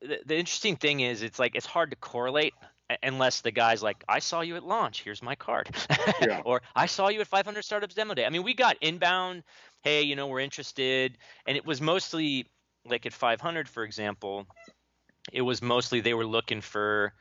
the, 0.00 0.20
the 0.24 0.36
interesting 0.36 0.76
thing 0.76 1.00
is 1.00 1.22
it's 1.22 1.38
like 1.38 1.56
it's 1.56 1.66
hard 1.66 1.90
to 1.90 1.96
correlate 1.96 2.54
unless 3.02 3.40
the 3.40 3.50
guy's 3.50 3.82
like, 3.82 4.04
I 4.08 4.18
saw 4.18 4.42
you 4.42 4.56
at 4.56 4.64
launch. 4.64 5.02
Here's 5.02 5.22
my 5.22 5.34
card. 5.34 5.70
yeah. 6.20 6.42
Or 6.44 6.62
I 6.76 6.86
saw 6.86 7.08
you 7.08 7.20
at 7.20 7.26
500 7.26 7.62
Startups 7.62 7.94
Demo 7.94 8.14
Day. 8.14 8.26
I 8.26 8.28
mean, 8.28 8.42
we 8.42 8.54
got 8.54 8.76
inbound. 8.80 9.44
Hey, 9.82 10.02
you 10.02 10.14
know, 10.14 10.26
we're 10.26 10.40
interested, 10.40 11.18
and 11.46 11.56
it 11.56 11.66
was 11.66 11.80
mostly 11.80 12.46
like 12.84 13.06
at 13.06 13.12
500, 13.12 13.68
for 13.68 13.82
example. 13.82 14.46
It 15.32 15.42
was 15.42 15.62
mostly 15.62 16.00
they 16.00 16.14
were 16.14 16.26
looking 16.26 16.60
for, 16.60 17.14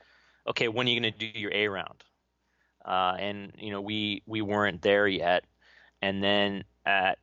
okay, 0.47 0.67
when 0.67 0.87
are 0.87 0.89
you 0.89 0.99
going 0.99 1.13
to 1.13 1.17
do 1.17 1.39
your 1.39 1.51
A 1.53 1.67
round? 1.67 2.03
Uh, 2.83 3.15
and 3.19 3.53
you 3.57 3.71
know, 3.71 3.81
we 3.81 4.23
we 4.25 4.41
weren't 4.41 4.81
there 4.81 5.07
yet. 5.07 5.45
And 6.01 6.23
then 6.23 6.63
at 6.85 7.19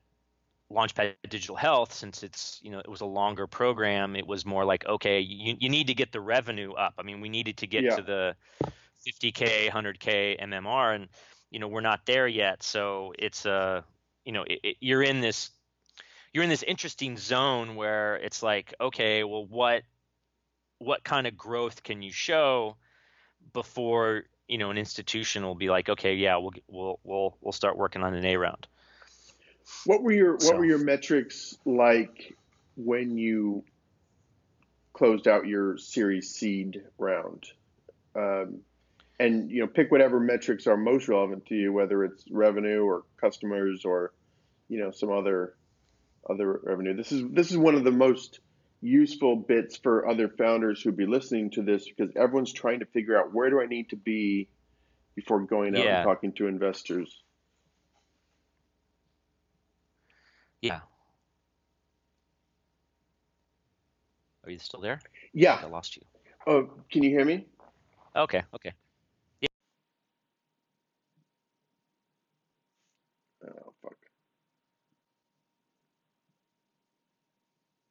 Launchpad 0.70 1.14
Digital 1.28 1.56
Health, 1.56 1.94
since 1.94 2.22
it's 2.22 2.60
you 2.62 2.70
know 2.70 2.78
it 2.78 2.88
was 2.88 3.00
a 3.00 3.06
longer 3.06 3.46
program, 3.46 4.16
it 4.16 4.26
was 4.26 4.44
more 4.44 4.64
like 4.64 4.86
okay, 4.86 5.20
you, 5.20 5.56
you 5.58 5.68
need 5.68 5.86
to 5.86 5.94
get 5.94 6.12
the 6.12 6.20
revenue 6.20 6.72
up. 6.72 6.94
I 6.98 7.02
mean, 7.02 7.20
we 7.20 7.28
needed 7.28 7.56
to 7.58 7.66
get 7.66 7.84
yeah. 7.84 7.96
to 7.96 8.02
the 8.02 8.36
50k, 9.06 9.70
100k 9.70 10.40
MMR, 10.42 10.94
and 10.94 11.08
you 11.50 11.58
know 11.58 11.68
we're 11.68 11.80
not 11.80 12.04
there 12.04 12.28
yet. 12.28 12.62
So 12.62 13.14
it's 13.18 13.46
a 13.46 13.52
uh, 13.52 13.82
you 14.24 14.32
know 14.32 14.42
it, 14.42 14.60
it, 14.62 14.76
you're 14.80 15.02
in 15.02 15.20
this 15.20 15.50
you're 16.34 16.44
in 16.44 16.50
this 16.50 16.62
interesting 16.62 17.16
zone 17.16 17.74
where 17.74 18.16
it's 18.16 18.42
like 18.42 18.74
okay, 18.80 19.24
well 19.24 19.46
what 19.46 19.82
what 20.78 21.02
kind 21.02 21.26
of 21.26 21.36
growth 21.36 21.82
can 21.82 22.02
you 22.02 22.12
show 22.12 22.76
before 23.54 24.24
you 24.48 24.58
know 24.58 24.70
an 24.70 24.76
institution 24.76 25.44
will 25.44 25.54
be 25.54 25.70
like 25.70 25.88
okay, 25.88 26.14
yeah, 26.14 26.36
we'll 26.36 26.52
we'll 26.68 27.00
we'll 27.04 27.38
we'll 27.40 27.52
start 27.52 27.78
working 27.78 28.02
on 28.02 28.12
an 28.12 28.24
A 28.26 28.36
round. 28.36 28.66
What 29.84 30.02
were 30.02 30.12
your 30.12 30.38
so. 30.40 30.48
What 30.48 30.58
were 30.58 30.64
your 30.64 30.78
metrics 30.78 31.56
like 31.64 32.36
when 32.76 33.16
you 33.16 33.64
closed 34.92 35.28
out 35.28 35.46
your 35.46 35.78
Series 35.78 36.30
Seed 36.30 36.82
round? 36.98 37.46
Um, 38.14 38.60
and 39.20 39.50
you 39.50 39.60
know, 39.60 39.66
pick 39.66 39.90
whatever 39.90 40.20
metrics 40.20 40.66
are 40.66 40.76
most 40.76 41.08
relevant 41.08 41.46
to 41.46 41.54
you, 41.54 41.72
whether 41.72 42.04
it's 42.04 42.24
revenue 42.30 42.82
or 42.82 43.02
customers 43.20 43.84
or 43.84 44.12
you 44.68 44.78
know 44.78 44.90
some 44.90 45.10
other 45.10 45.54
other 46.28 46.60
revenue. 46.62 46.94
This 46.94 47.12
is 47.12 47.24
this 47.30 47.50
is 47.50 47.56
one 47.56 47.74
of 47.74 47.84
the 47.84 47.90
most 47.90 48.40
useful 48.80 49.36
bits 49.36 49.76
for 49.76 50.08
other 50.08 50.28
founders 50.28 50.80
who'd 50.80 50.96
be 50.96 51.06
listening 51.06 51.50
to 51.50 51.62
this 51.62 51.88
because 51.88 52.14
everyone's 52.16 52.52
trying 52.52 52.78
to 52.78 52.86
figure 52.86 53.18
out 53.18 53.34
where 53.34 53.50
do 53.50 53.60
I 53.60 53.66
need 53.66 53.90
to 53.90 53.96
be 53.96 54.48
before 55.16 55.40
going 55.40 55.76
out 55.76 55.84
yeah. 55.84 55.96
and 55.98 56.06
talking 56.06 56.32
to 56.34 56.46
investors. 56.46 57.22
Yeah. 60.60 60.80
Are 64.44 64.50
you 64.50 64.58
still 64.58 64.80
there? 64.80 65.00
Yeah. 65.32 65.60
I 65.62 65.66
lost 65.66 65.96
you. 65.96 66.02
Oh, 66.46 66.70
can 66.90 67.02
you 67.02 67.10
hear 67.10 67.24
me? 67.24 67.46
Okay. 68.16 68.42
Okay. 68.54 68.72
Yeah. 69.40 69.48
Oh 73.44 73.72
fuck. 73.82 73.96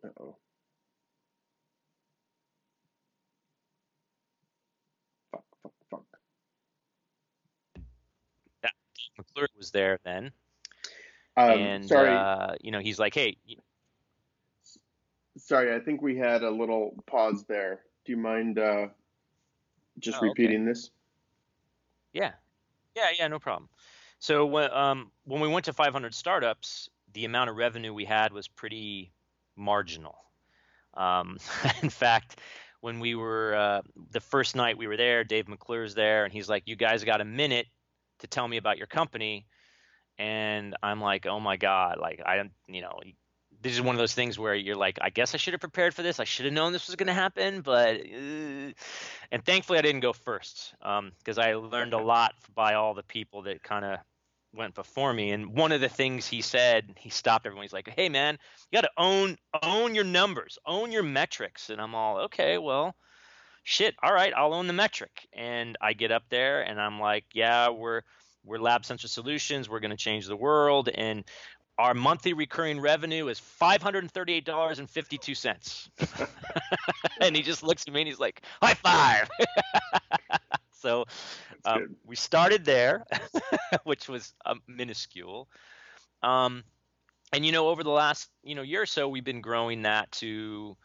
Uh-oh. 0.03 0.35
Fuck, 5.31 5.43
fuck, 5.63 5.73
fuck. 5.91 6.03
McClure 9.17 9.47
was 9.57 9.71
there 9.71 9.99
then, 10.03 10.31
Um, 11.37 11.51
and 11.51 11.87
sorry, 11.87 12.09
uh, 12.09 12.55
you 12.61 12.71
know 12.71 12.79
he's 12.79 12.97
like, 12.97 13.13
hey, 13.13 13.37
sorry. 15.37 15.75
I 15.75 15.79
think 15.79 16.01
we 16.01 16.17
had 16.17 16.43
a 16.43 16.49
little 16.49 16.95
pause 17.05 17.45
there. 17.47 17.81
Do 18.05 18.11
you 18.11 18.17
mind 18.17 18.57
uh, 18.57 18.87
just 19.99 20.17
Oh, 20.17 20.29
okay. 20.29 20.43
repeating 20.43 20.65
this? 20.65 20.89
yeah, 22.13 22.31
yeah, 22.95 23.09
yeah, 23.17 23.27
no 23.27 23.39
problem. 23.39 23.69
So 24.19 24.45
when 24.45 24.71
um, 24.71 25.11
when 25.25 25.41
we 25.41 25.47
went 25.47 25.65
to 25.65 25.73
500 25.73 26.13
startups, 26.13 26.89
the 27.13 27.25
amount 27.25 27.49
of 27.49 27.55
revenue 27.55 27.93
we 27.93 28.05
had 28.05 28.33
was 28.33 28.47
pretty 28.47 29.11
marginal. 29.55 30.17
Um, 30.95 31.37
in 31.83 31.89
fact, 31.91 32.39
when 32.81 32.99
we 32.99 33.15
were 33.15 33.55
uh, 33.55 33.81
the 34.11 34.19
first 34.19 34.55
night 34.55 34.77
we 34.77 34.87
were 34.87 34.97
there, 34.97 35.23
Dave 35.23 35.47
McClure's 35.47 35.93
there, 35.93 36.23
and 36.25 36.33
he's 36.33 36.49
like, 36.49 36.63
"You 36.65 36.75
guys 36.75 37.03
got 37.03 37.21
a 37.21 37.25
minute 37.25 37.67
to 38.19 38.27
tell 38.27 38.47
me 38.47 38.57
about 38.57 38.77
your 38.77 38.87
company," 38.87 39.45
and 40.17 40.75
I'm 40.81 41.01
like, 41.01 41.25
"Oh 41.25 41.39
my 41.39 41.57
god!" 41.57 41.97
Like 41.99 42.21
I 42.25 42.37
don't, 42.37 42.51
you 42.67 42.81
know, 42.81 42.99
this 43.61 43.73
is 43.73 43.81
one 43.81 43.95
of 43.95 43.99
those 43.99 44.13
things 44.13 44.37
where 44.37 44.55
you're 44.55 44.75
like, 44.75 44.97
"I 45.01 45.09
guess 45.09 45.33
I 45.33 45.37
should 45.37 45.53
have 45.53 45.61
prepared 45.61 45.93
for 45.93 46.03
this. 46.03 46.19
I 46.19 46.23
should 46.23 46.45
have 46.45 46.53
known 46.53 46.73
this 46.73 46.87
was 46.87 46.95
going 46.95 47.07
to 47.07 47.13
happen," 47.13 47.61
but 47.61 47.97
uh, 47.97 48.71
and 49.31 49.45
thankfully 49.45 49.79
I 49.79 49.81
didn't 49.81 50.01
go 50.01 50.13
first 50.13 50.73
because 50.79 51.37
I 51.37 51.55
learned 51.55 51.93
a 51.93 52.01
lot 52.01 52.33
by 52.53 52.75
all 52.75 52.93
the 52.93 53.03
people 53.03 53.43
that 53.43 53.63
kind 53.63 53.85
of 53.85 53.99
went 54.53 54.75
before 54.75 55.13
me. 55.13 55.31
And 55.31 55.53
one 55.53 55.71
of 55.71 55.81
the 55.81 55.89
things 55.89 56.27
he 56.27 56.41
said, 56.41 56.95
he 56.97 57.09
stopped 57.09 57.45
everyone. 57.45 57.63
He's 57.63 57.73
like, 57.73 57.89
"Hey, 57.89 58.09
man, 58.09 58.37
you 58.71 58.77
got 58.77 58.87
to 58.87 58.91
own 58.97 59.37
own 59.61 59.95
your 59.95 60.03
numbers, 60.03 60.57
own 60.65 60.91
your 60.91 61.03
metrics." 61.03 61.69
And 61.69 61.81
I'm 61.81 61.95
all, 61.95 62.17
"Okay, 62.21 62.57
well, 62.57 62.95
shit, 63.63 63.95
all 64.01 64.13
right, 64.13 64.33
I'll 64.35 64.53
own 64.53 64.67
the 64.67 64.73
metric." 64.73 65.27
And 65.33 65.77
I 65.81 65.93
get 65.93 66.11
up 66.11 66.23
there 66.29 66.61
and 66.61 66.81
I'm 66.81 66.99
like, 66.99 67.25
"Yeah, 67.33 67.69
we're 67.69 68.01
we're 68.47 68.59
Lab 68.59 68.85
Sensor 68.85 69.07
Solutions. 69.07 69.69
We're 69.69 69.79
going 69.79 69.91
to 69.91 69.97
change 69.97 70.25
the 70.25 70.35
world." 70.35 70.89
And 70.89 71.23
our 71.77 71.93
monthly 71.93 72.33
recurring 72.33 72.79
revenue 72.79 73.27
is 73.27 73.39
five 73.39 73.81
hundred 73.81 74.03
and 74.03 74.11
thirty-eight 74.11 74.45
dollars 74.45 74.79
and 74.79 74.89
fifty-two 74.89 75.35
cents. 75.35 75.89
and 77.21 77.35
he 77.35 77.43
just 77.43 77.63
looks 77.63 77.83
at 77.87 77.93
me 77.93 78.01
and 78.01 78.07
he's 78.07 78.19
like, 78.19 78.41
"High 78.61 78.73
five!" 78.73 79.29
so 80.71 81.05
um, 81.65 81.95
we 82.05 82.15
started 82.15 82.65
there, 82.65 83.05
which 83.83 84.07
was 84.07 84.33
um, 84.45 84.61
minuscule. 84.67 85.47
Um, 86.23 86.63
and 87.33 87.45
you 87.45 87.51
know, 87.51 87.67
over 87.67 87.83
the 87.83 87.89
last 87.89 88.29
you 88.43 88.55
know 88.55 88.61
year 88.61 88.81
or 88.81 88.87
so, 88.87 89.09
we've 89.09 89.23
been 89.23 89.41
growing 89.41 89.83
that 89.83 90.11
to, 90.13 90.77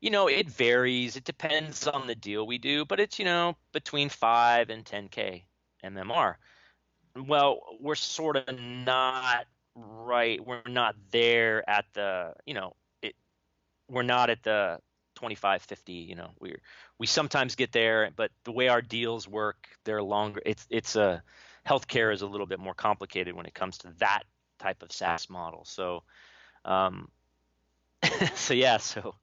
you 0.00 0.10
know, 0.10 0.28
it 0.28 0.48
varies. 0.48 1.16
It 1.16 1.24
depends 1.24 1.86
on 1.86 2.06
the 2.06 2.14
deal 2.14 2.46
we 2.46 2.58
do, 2.58 2.84
but 2.84 3.00
it's 3.00 3.18
you 3.18 3.24
know 3.24 3.56
between 3.72 4.08
five 4.08 4.70
and 4.70 4.84
10k 4.84 5.42
MMR. 5.84 6.36
Well, 7.26 7.60
we're 7.80 7.94
sort 7.94 8.36
of 8.36 8.58
not 8.58 9.46
right. 9.74 10.44
We're 10.44 10.62
not 10.66 10.96
there 11.10 11.68
at 11.68 11.86
the 11.94 12.34
you 12.46 12.54
know 12.54 12.74
it. 13.02 13.14
We're 13.88 14.02
not 14.02 14.30
at 14.30 14.42
the 14.42 14.80
25 15.18 15.62
50 15.62 15.92
you 15.92 16.14
know 16.14 16.30
we're 16.38 16.60
we 16.98 17.06
sometimes 17.08 17.56
get 17.56 17.72
there 17.72 18.08
but 18.14 18.30
the 18.44 18.52
way 18.52 18.68
our 18.68 18.80
deals 18.80 19.26
work 19.26 19.66
they're 19.82 20.00
longer 20.00 20.40
it's 20.46 20.64
it's 20.70 20.94
a 20.94 21.20
healthcare 21.66 22.14
is 22.14 22.22
a 22.22 22.26
little 22.26 22.46
bit 22.46 22.60
more 22.60 22.72
complicated 22.72 23.34
when 23.34 23.44
it 23.44 23.52
comes 23.52 23.78
to 23.78 23.92
that 23.98 24.22
type 24.60 24.80
of 24.80 24.92
SaaS 24.92 25.28
model 25.28 25.64
so 25.64 26.04
um 26.64 27.08
so 28.36 28.54
yeah 28.54 28.76
so 28.76 29.16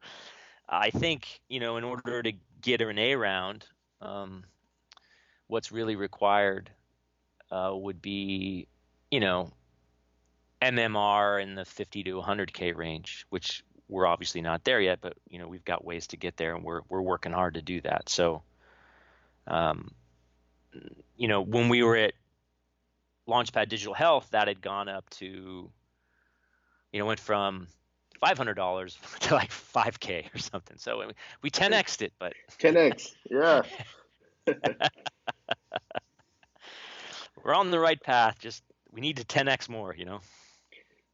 I 0.68 0.90
think 0.90 1.40
you 1.48 1.62
know 1.62 1.78
in 1.78 1.86
order 1.86 2.22
to 2.22 2.34
get 2.62 2.82
an 2.82 3.00
A 3.00 3.16
round 3.16 3.66
um 4.02 4.44
what's 5.48 5.72
really 5.72 5.96
required 5.96 6.70
uh, 7.56 7.76
would 7.76 8.02
be 8.02 8.68
you 9.12 9.20
know 9.20 9.52
MMR 10.62 11.42
in 11.42 11.56
the 11.56 11.66
50 11.66 12.04
to 12.04 12.22
100k 12.22 12.76
range 12.76 13.26
which 13.30 13.64
we're 13.88 14.06
obviously 14.06 14.42
not 14.42 14.64
there 14.64 14.82
yet, 14.82 15.00
but 15.02 15.14
you 15.30 15.40
know 15.40 15.48
we've 15.48 15.66
got 15.66 15.86
ways 15.86 16.08
to 16.08 16.18
get 16.18 16.38
there, 16.38 16.56
and 16.56 16.64
we're 16.64 16.82
we're 16.90 17.02
working 17.02 17.32
hard 17.32 17.56
to 17.56 17.62
do 17.62 17.82
that. 17.82 18.10
So, 18.10 18.42
um, 19.48 19.92
you 21.18 21.28
know, 21.28 21.42
when 21.42 21.70
we 21.70 21.84
were 21.84 21.96
at 21.96 22.14
Launchpad 23.28 23.70
Digital 23.70 23.94
Health, 23.94 24.28
that 24.32 24.48
had 24.48 24.62
gone 24.62 24.90
up 24.90 25.10
to, 25.12 25.70
you 26.92 27.00
know, 27.00 27.06
went 27.06 27.20
from 27.20 27.68
five 28.20 28.38
hundred 28.38 28.56
dollars 28.56 28.98
to 29.22 29.36
like 29.36 29.52
five 29.52 30.00
k 30.00 30.30
or 30.34 30.40
something. 30.40 30.78
So 30.78 31.00
we, 31.00 31.14
we 31.44 31.52
10xed 31.52 32.02
it, 32.02 32.14
but 32.18 32.34
10x. 32.60 33.14
Yeah. 33.30 33.62
we're 37.46 37.54
on 37.54 37.70
the 37.70 37.80
right 37.80 38.02
path. 38.02 38.40
Just 38.40 38.64
we 38.92 39.00
need 39.00 39.18
to 39.18 39.24
10x 39.24 39.70
more, 39.70 39.96
you 39.96 40.06
know. 40.06 40.20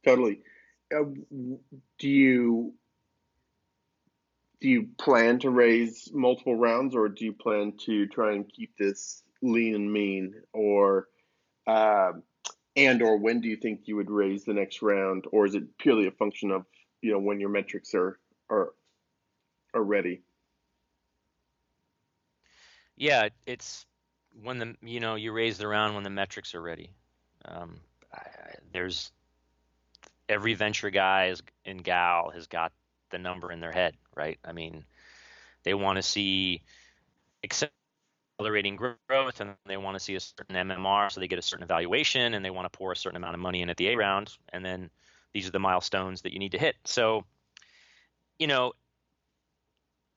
Totally. 0.04 0.40
Uh, 0.92 1.04
do 1.98 2.08
you 2.08 2.74
do 4.60 4.68
you 4.68 4.88
plan 4.98 5.40
to 5.40 5.50
raise 5.50 6.10
multiple 6.12 6.56
rounds, 6.56 6.94
or 6.94 7.08
do 7.08 7.24
you 7.24 7.32
plan 7.32 7.74
to 7.86 8.06
try 8.06 8.32
and 8.32 8.48
keep 8.48 8.76
this 8.78 9.22
lean 9.42 9.74
and 9.74 9.92
mean, 9.92 10.34
or 10.52 11.08
uh, 11.66 12.12
and 12.76 13.02
or 13.02 13.18
when 13.18 13.40
do 13.40 13.48
you 13.48 13.56
think 13.56 13.82
you 13.84 13.96
would 13.96 14.10
raise 14.10 14.44
the 14.44 14.54
next 14.54 14.80
round, 14.82 15.24
or 15.32 15.46
is 15.46 15.54
it 15.54 15.78
purely 15.78 16.06
a 16.06 16.12
function 16.12 16.50
of 16.50 16.64
you 17.00 17.12
know 17.12 17.18
when 17.18 17.40
your 17.40 17.50
metrics 17.50 17.94
are 17.94 18.18
are 18.50 18.72
are 19.74 19.82
ready? 19.82 20.22
Yeah, 22.96 23.28
it's 23.46 23.86
when 24.42 24.58
the 24.58 24.76
you 24.82 25.00
know 25.00 25.14
you 25.14 25.32
raise 25.32 25.58
the 25.58 25.68
round 25.68 25.94
when 25.94 26.04
the 26.04 26.10
metrics 26.10 26.54
are 26.54 26.62
ready. 26.62 26.90
Um, 27.44 27.80
I, 28.12 28.20
there's 28.72 29.10
every 30.28 30.54
venture 30.54 30.90
guy 30.90 31.26
is, 31.26 31.42
and 31.64 31.82
gal 31.82 32.30
has 32.30 32.46
got 32.46 32.72
the 33.10 33.18
number 33.18 33.52
in 33.52 33.60
their 33.60 33.72
head, 33.72 33.94
right? 34.16 34.38
I 34.44 34.52
mean, 34.52 34.84
they 35.64 35.74
want 35.74 35.96
to 35.96 36.02
see 36.02 36.62
accelerating 37.44 38.76
growth 38.76 39.40
and 39.40 39.54
they 39.66 39.76
want 39.76 39.96
to 39.96 40.00
see 40.00 40.14
a 40.14 40.20
certain 40.20 40.56
MMR, 40.56 41.10
so 41.10 41.20
they 41.20 41.28
get 41.28 41.38
a 41.38 41.42
certain 41.42 41.64
evaluation 41.64 42.34
and 42.34 42.44
they 42.44 42.50
want 42.50 42.70
to 42.70 42.76
pour 42.76 42.92
a 42.92 42.96
certain 42.96 43.16
amount 43.16 43.34
of 43.34 43.40
money 43.40 43.62
in 43.62 43.70
at 43.70 43.76
the 43.76 43.88
A 43.88 43.96
round, 43.96 44.36
and 44.52 44.64
then 44.64 44.90
these 45.32 45.46
are 45.46 45.52
the 45.52 45.58
milestones 45.58 46.22
that 46.22 46.32
you 46.32 46.38
need 46.38 46.52
to 46.52 46.58
hit. 46.58 46.76
So, 46.84 47.24
you 48.38 48.46
know, 48.46 48.72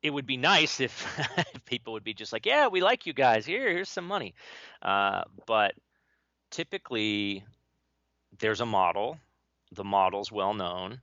it 0.05 0.13
would 0.13 0.27
be 0.27 0.37
nice 0.37 0.79
if, 0.79 1.05
people 1.65 1.93
would 1.93 2.03
be 2.03 2.13
just 2.13 2.31
like, 2.31 2.45
yeah, 2.45 2.67
we 2.67 2.79
like 2.79 3.07
you 3.07 3.13
guys. 3.13 3.43
Here, 3.43 3.67
here's 3.71 3.89
some 3.89 4.05
money. 4.05 4.35
Uh, 4.83 5.23
but 5.47 5.73
typically, 6.51 7.43
there's 8.37 8.61
a 8.61 8.67
model. 8.67 9.17
The 9.71 9.83
model's 9.83 10.31
well 10.31 10.53
known. 10.53 11.01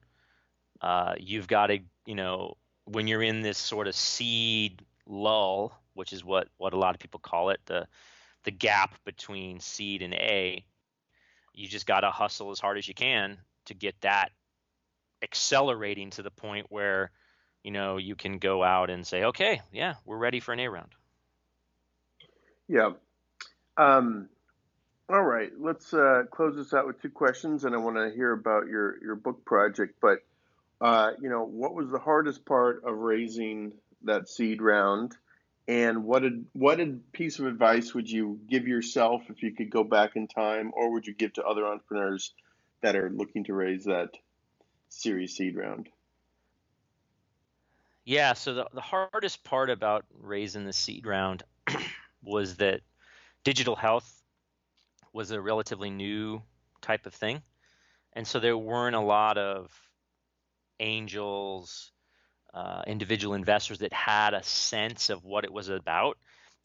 Uh, 0.80 1.14
you've 1.18 1.48
got 1.48 1.66
to, 1.66 1.80
you 2.06 2.14
know, 2.14 2.54
when 2.84 3.08
you're 3.08 3.24
in 3.24 3.42
this 3.42 3.58
sort 3.58 3.88
of 3.88 3.96
seed 3.96 4.82
lull, 5.06 5.76
which 5.94 6.12
is 6.12 6.24
what 6.24 6.48
what 6.58 6.72
a 6.72 6.78
lot 6.78 6.94
of 6.94 7.00
people 7.00 7.20
call 7.20 7.50
it, 7.50 7.60
the 7.66 7.86
the 8.44 8.50
gap 8.52 8.94
between 9.04 9.58
seed 9.58 10.02
and 10.02 10.14
A, 10.14 10.64
you 11.54 11.68
just 11.68 11.86
got 11.86 12.00
to 12.00 12.10
hustle 12.10 12.52
as 12.52 12.60
hard 12.60 12.78
as 12.78 12.86
you 12.86 12.94
can 12.94 13.38
to 13.66 13.74
get 13.74 14.00
that 14.02 14.30
accelerating 15.22 16.10
to 16.10 16.22
the 16.22 16.30
point 16.30 16.66
where 16.68 17.10
you 17.64 17.70
know 17.70 17.96
you 17.96 18.14
can 18.14 18.38
go 18.38 18.62
out 18.62 18.90
and 18.90 19.06
say 19.06 19.24
okay 19.24 19.60
yeah 19.72 19.94
we're 20.04 20.16
ready 20.18 20.40
for 20.40 20.52
an 20.52 20.60
a 20.60 20.68
round 20.68 20.94
Yeah. 22.68 22.92
Um, 23.76 24.28
all 25.08 25.22
right. 25.22 25.50
Let's 25.58 25.92
uh, 25.92 26.22
close 26.30 26.56
this 26.56 26.72
out 26.72 26.86
with 26.86 27.02
two 27.02 27.10
questions, 27.10 27.64
and 27.64 27.74
I 27.74 27.78
want 27.78 27.96
to 27.96 28.10
hear 28.14 28.32
about 28.32 28.66
your 28.66 29.02
your 29.02 29.14
book 29.14 29.44
project. 29.44 29.96
But 30.00 30.20
uh, 30.80 31.12
you 31.20 31.28
know, 31.28 31.44
what 31.44 31.74
was 31.74 31.90
the 31.90 31.98
hardest 31.98 32.46
part 32.46 32.82
of 32.84 32.96
raising 32.96 33.72
that 34.04 34.28
seed 34.28 34.62
round, 34.62 35.14
and 35.68 36.04
what 36.04 36.22
did 36.22 36.46
what 36.52 36.78
did 36.78 37.12
piece 37.12 37.38
of 37.38 37.46
advice 37.46 37.92
would 37.94 38.10
you 38.10 38.40
give 38.48 38.66
yourself 38.66 39.22
if 39.28 39.42
you 39.42 39.52
could 39.52 39.70
go 39.70 39.84
back 39.84 40.16
in 40.16 40.26
time, 40.26 40.70
or 40.74 40.92
would 40.92 41.06
you 41.06 41.14
give 41.14 41.34
to 41.34 41.44
other 41.44 41.66
entrepreneurs 41.66 42.32
that 42.80 42.96
are 42.96 43.10
looking 43.10 43.44
to 43.44 43.54
raise 43.54 43.84
that 43.84 44.10
series 44.88 45.36
seed 45.36 45.56
round? 45.56 45.88
Yeah 48.04 48.32
so 48.32 48.54
the, 48.54 48.68
the 48.72 48.80
hardest 48.80 49.44
part 49.44 49.70
about 49.70 50.04
raising 50.20 50.64
the 50.64 50.72
seed 50.72 51.06
round 51.06 51.42
was 52.22 52.56
that 52.56 52.80
digital 53.44 53.76
health 53.76 54.22
was 55.12 55.30
a 55.30 55.40
relatively 55.40 55.90
new 55.90 56.42
type 56.80 57.06
of 57.06 57.14
thing. 57.14 57.42
And 58.14 58.26
so 58.26 58.40
there 58.40 58.56
weren't 58.56 58.96
a 58.96 59.00
lot 59.00 59.38
of 59.38 59.70
angels 60.80 61.92
uh, 62.52 62.82
individual 62.86 63.34
investors 63.34 63.78
that 63.78 63.92
had 63.92 64.34
a 64.34 64.42
sense 64.42 65.08
of 65.08 65.24
what 65.24 65.44
it 65.44 65.52
was 65.52 65.68
about. 65.68 66.18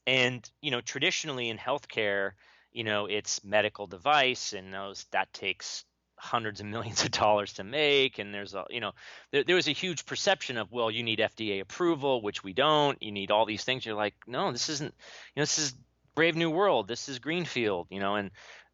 And 0.05 0.49
you 0.61 0.71
know 0.71 0.81
traditionally 0.81 1.49
in 1.49 1.57
healthcare 1.57 2.31
you 2.71 2.83
know 2.83 3.05
it's 3.05 3.43
medical 3.43 3.87
device 3.87 4.53
and 4.53 4.73
those 4.73 5.05
that 5.11 5.31
takes 5.33 5.83
hundreds 6.17 6.59
of 6.59 6.65
millions 6.65 7.03
of 7.03 7.11
dollars 7.11 7.53
to 7.53 7.63
make 7.63 8.19
and 8.19 8.33
there's 8.33 8.53
a 8.53 8.65
you 8.69 8.79
know 8.79 8.91
there, 9.31 9.43
there 9.43 9.55
was 9.55 9.67
a 9.67 9.71
huge 9.71 10.05
perception 10.05 10.57
of 10.57 10.71
well 10.71 10.89
you 10.89 11.03
need 11.03 11.19
fda 11.19 11.61
approval 11.61 12.21
which 12.21 12.43
we 12.43 12.53
don't 12.53 13.01
you 13.01 13.11
need 13.11 13.31
all 13.31 13.45
these 13.45 13.63
things. 13.63 13.85
You're 13.85 13.95
like 13.95 14.15
no 14.25 14.51
this 14.51 14.69
isn't 14.69 14.93
you 15.35 15.39
know 15.39 15.43
this 15.43 15.59
is 15.59 15.73
brave 16.15 16.35
new 16.35 16.49
world 16.49 16.87
this 16.87 17.07
is 17.09 17.19
greenfield 17.19 17.87
you 17.89 17.99
know 17.99 18.15
and 18.15 18.31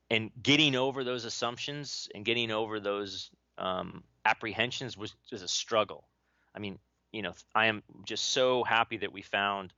and 0.10 0.32
getting 0.42 0.76
over 0.76 1.04
those 1.04 1.26
assumptions 1.26 2.08
and 2.14 2.24
getting 2.24 2.52
over 2.52 2.80
those 2.80 3.32
um, 3.58 4.04
apprehensions 4.26 4.98
was, 4.98 5.16
was 5.32 5.42
a 5.42 5.48
struggle. 5.48 6.08
I 6.56 6.60
mean 6.60 6.80
you 7.12 7.22
know 7.22 7.34
i 7.54 7.68
am 7.68 7.84
just 8.06 8.32
so 8.32 8.64
happy 8.64 8.98
that 8.98 9.14
we 9.14 9.22
found 9.22 9.72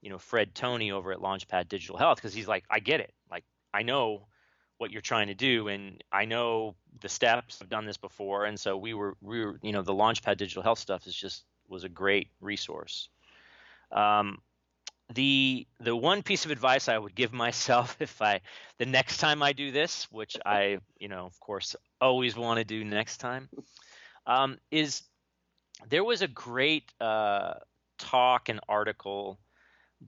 you 0.00 0.10
know 0.10 0.18
Fred 0.18 0.54
Toney 0.54 0.90
over 0.92 1.12
at 1.12 1.18
Launchpad 1.18 1.68
Digital 1.68 1.96
Health 1.96 2.16
because 2.16 2.34
he's 2.34 2.48
like 2.48 2.64
I 2.70 2.80
get 2.80 3.00
it. 3.00 3.12
Like 3.30 3.44
I 3.72 3.82
know 3.82 4.28
what 4.78 4.92
you're 4.92 5.02
trying 5.02 5.26
to 5.26 5.34
do 5.34 5.68
and 5.68 6.02
I 6.12 6.24
know 6.24 6.76
the 7.00 7.08
steps 7.08 7.58
I've 7.60 7.68
done 7.68 7.86
this 7.86 7.96
before 7.96 8.44
and 8.44 8.58
so 8.58 8.76
we 8.76 8.94
were 8.94 9.16
we 9.20 9.44
were 9.44 9.58
you 9.62 9.72
know 9.72 9.82
the 9.82 9.94
Launchpad 9.94 10.36
Digital 10.36 10.62
Health 10.62 10.78
stuff 10.78 11.06
is 11.06 11.14
just 11.14 11.44
was 11.68 11.84
a 11.84 11.88
great 11.88 12.28
resource. 12.40 13.08
Um, 13.92 14.40
the 15.14 15.66
the 15.80 15.96
one 15.96 16.22
piece 16.22 16.44
of 16.44 16.50
advice 16.50 16.88
I 16.88 16.98
would 16.98 17.14
give 17.14 17.32
myself 17.44 17.96
if 18.00 18.20
I 18.20 18.40
the 18.78 18.86
next 18.86 19.18
time 19.18 19.42
I 19.42 19.52
do 19.52 19.70
this, 19.70 20.10
which 20.10 20.36
I 20.44 20.78
you 20.98 21.08
know 21.08 21.26
of 21.26 21.38
course 21.40 21.76
always 22.00 22.36
want 22.36 22.58
to 22.58 22.64
do 22.64 22.84
next 22.84 23.18
time, 23.18 23.48
um, 24.26 24.58
is 24.70 25.02
there 25.88 26.04
was 26.04 26.22
a 26.22 26.28
great 26.28 26.92
uh, 27.00 27.54
talk 27.98 28.48
and 28.48 28.60
article 28.68 29.38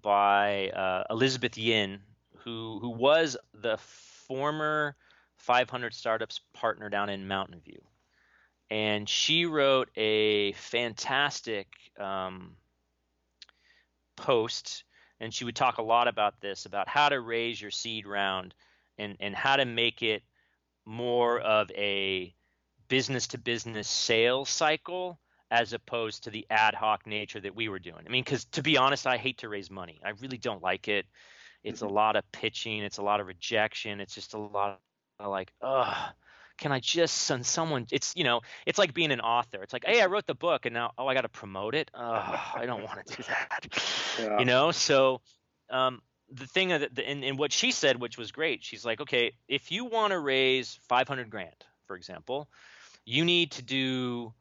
by 0.03 0.71
uh, 0.71 1.05
Elizabeth 1.11 1.57
Yin, 1.57 2.01
who 2.39 2.79
who 2.81 2.91
was 2.91 3.37
the 3.55 3.79
former 3.79 4.97
500 5.41 5.95
startups 5.95 6.41
partner 6.53 6.89
down 6.89 7.09
in 7.09 7.27
Mountain 7.27 7.61
View, 7.65 7.83
and 8.71 9.09
she 9.09 9.47
wrote 9.47 9.91
a 9.97 10.53
fantastic 10.53 11.69
um, 11.99 12.57
post, 14.17 14.85
and 15.19 15.33
she 15.33 15.45
would 15.45 15.57
talk 15.57 15.79
a 15.79 15.83
lot 15.83 16.09
about 16.09 16.41
this, 16.41 16.67
about 16.67 16.89
how 16.89 17.09
to 17.09 17.21
raise 17.21 17.61
your 17.61 17.71
seed 17.71 18.07
round, 18.07 18.55
and 18.99 19.17
and 19.21 19.35
how 19.35 19.57
to 19.57 19.65
make 19.65 20.03
it 20.03 20.23
more 20.85 21.41
of 21.41 21.71
a 21.73 22.35
business 22.89 23.29
to 23.29 23.39
business 23.39 23.89
sales 23.89 24.49
cycle 24.49 25.19
as 25.51 25.73
opposed 25.73 26.25
to 26.25 26.31
the 26.31 26.47
ad 26.51 26.75
hoc 26.75 27.07
nature 27.07 27.41
that 27.41 27.55
we 27.55 27.69
were 27.69 27.79
doing. 27.79 28.05
I 28.07 28.11
mean, 28.11 28.23
because 28.23 28.45
to 28.47 28.63
be 28.63 28.77
honest, 28.77 29.07
I 29.07 29.17
hate 29.17 29.39
to 29.39 29.49
raise 29.49 29.71
money. 29.71 30.01
I 30.05 30.11
really 30.21 30.39
don't 30.39 30.63
like 30.63 30.89
it. 30.89 31.07
It's 31.65 31.81
mm-hmm. 31.81 31.91
a 31.91 31.95
lot 31.95 32.17
of 32.17 32.31
pitching. 32.33 32.83
It's 32.83 32.99
a 32.99 33.03
lot 33.03 33.21
of 33.21 33.27
rejection. 33.27 34.01
It's 34.01 34.15
just 34.15 34.35
a 34.35 34.39
lot 34.39 34.71
of 34.71 34.79
like, 35.29 35.53
ugh. 35.63 36.13
Can 36.59 36.73
I 36.73 36.81
just 36.81 37.17
send 37.17 37.47
someone? 37.47 37.87
It's 37.91 38.15
you 38.15 38.23
know, 38.23 38.43
it's 38.67 38.79
like 38.79 38.93
being 38.93 39.13
an 39.13 39.21
author. 39.21 39.63
It's 39.63 39.73
like, 39.73 39.87
hey, 39.87 40.03
I 40.03 40.07
wrote 40.07 40.27
the 40.27 40.35
book, 40.35 40.67
and 40.67 40.75
now 40.75 40.93
oh, 40.99 41.07
I 41.07 41.15
got 41.15 41.23
to 41.23 41.31
promote 41.31 41.75
it. 41.75 41.91
Ugh, 41.95 42.39
I 42.55 42.67
don't 42.67 42.83
want 42.83 43.07
to 43.07 43.17
do 43.17 43.23
that. 43.23 43.67
Yeah. 44.19 44.41
You 44.41 44.45
know, 44.45 44.71
so 44.71 45.23
um, 45.71 46.03
the 46.31 46.47
thing 46.47 46.69
that 46.69 46.99
and, 46.99 47.25
and 47.25 47.39
what 47.39 47.53
she 47.53 47.71
said, 47.71 48.01
which 48.01 48.19
was 48.19 48.33
great, 48.33 48.63
she's 48.63 48.85
like, 48.85 49.01
okay, 49.01 49.33
if 49.49 49.73
you 49.73 49.87
want 49.87 50.13
to 50.13 50.19
raise 50.19 50.79
500 50.89 51.31
grand, 51.31 51.55
for 51.87 51.97
example, 51.97 52.49
you 53.05 53.25
need 53.25 53.53
to 53.53 53.63
do 53.63 54.35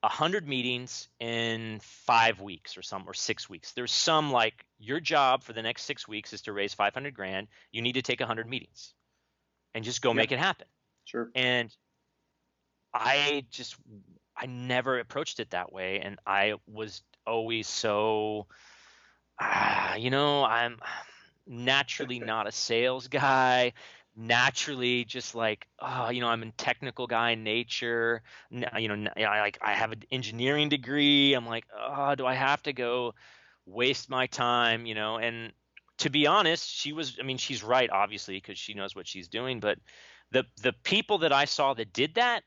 100 0.00 0.48
meetings 0.48 1.08
in 1.18 1.78
five 1.82 2.40
weeks 2.40 2.76
or 2.76 2.82
some 2.82 3.04
or 3.06 3.12
six 3.12 3.50
weeks 3.50 3.72
there's 3.72 3.92
some 3.92 4.32
like 4.32 4.64
your 4.78 4.98
job 4.98 5.42
for 5.42 5.52
the 5.52 5.60
next 5.60 5.82
six 5.82 6.08
weeks 6.08 6.32
is 6.32 6.40
to 6.42 6.52
raise 6.54 6.72
500 6.72 7.12
grand 7.12 7.48
you 7.70 7.82
need 7.82 7.92
to 7.92 8.02
take 8.02 8.18
100 8.18 8.48
meetings 8.48 8.94
and 9.74 9.84
just 9.84 10.02
go 10.02 10.10
yeah. 10.10 10.14
make 10.16 10.32
it 10.32 10.38
happen. 10.38 10.66
Sure. 11.04 11.30
And 11.34 11.74
i 12.92 13.44
just 13.50 13.76
i 14.36 14.46
never 14.46 14.98
approached 14.98 15.40
it 15.40 15.50
that 15.50 15.72
way. 15.72 16.00
And 16.00 16.18
i 16.26 16.54
was 16.66 17.02
always 17.26 17.68
so 17.68 18.46
uh, 19.38 19.94
you 19.98 20.10
know 20.10 20.44
i'm 20.44 20.78
naturally 21.46 22.18
not 22.32 22.46
a 22.46 22.52
sales 22.52 23.08
guy. 23.08 23.72
Naturally 24.16 25.04
just 25.04 25.34
like 25.34 25.66
oh 25.78 26.10
you 26.10 26.20
know 26.20 26.28
i'm 26.28 26.42
a 26.42 26.50
technical 26.52 27.06
guy 27.06 27.30
in 27.30 27.44
nature. 27.44 28.22
You 28.50 28.88
know 28.88 29.10
I 29.16 29.40
like 29.40 29.58
i 29.62 29.72
have 29.72 29.92
an 29.92 30.02
engineering 30.10 30.68
degree. 30.68 31.34
I'm 31.34 31.46
like 31.46 31.64
oh 31.78 32.14
do 32.16 32.26
i 32.26 32.34
have 32.34 32.62
to 32.64 32.72
go 32.72 33.14
waste 33.66 34.10
my 34.10 34.26
time 34.26 34.84
you 34.84 34.94
know? 34.94 35.18
And 35.18 35.52
to 36.00 36.10
be 36.10 36.26
honest 36.26 36.68
she 36.68 36.92
was 36.92 37.16
i 37.20 37.22
mean 37.22 37.38
she's 37.38 37.62
right 37.62 37.90
obviously 37.90 38.34
because 38.34 38.58
she 38.58 38.74
knows 38.74 38.94
what 38.94 39.06
she's 39.06 39.28
doing 39.28 39.60
but 39.60 39.78
the 40.32 40.44
the 40.62 40.72
people 40.82 41.18
that 41.18 41.32
i 41.32 41.44
saw 41.44 41.72
that 41.74 41.92
did 41.92 42.14
that 42.14 42.42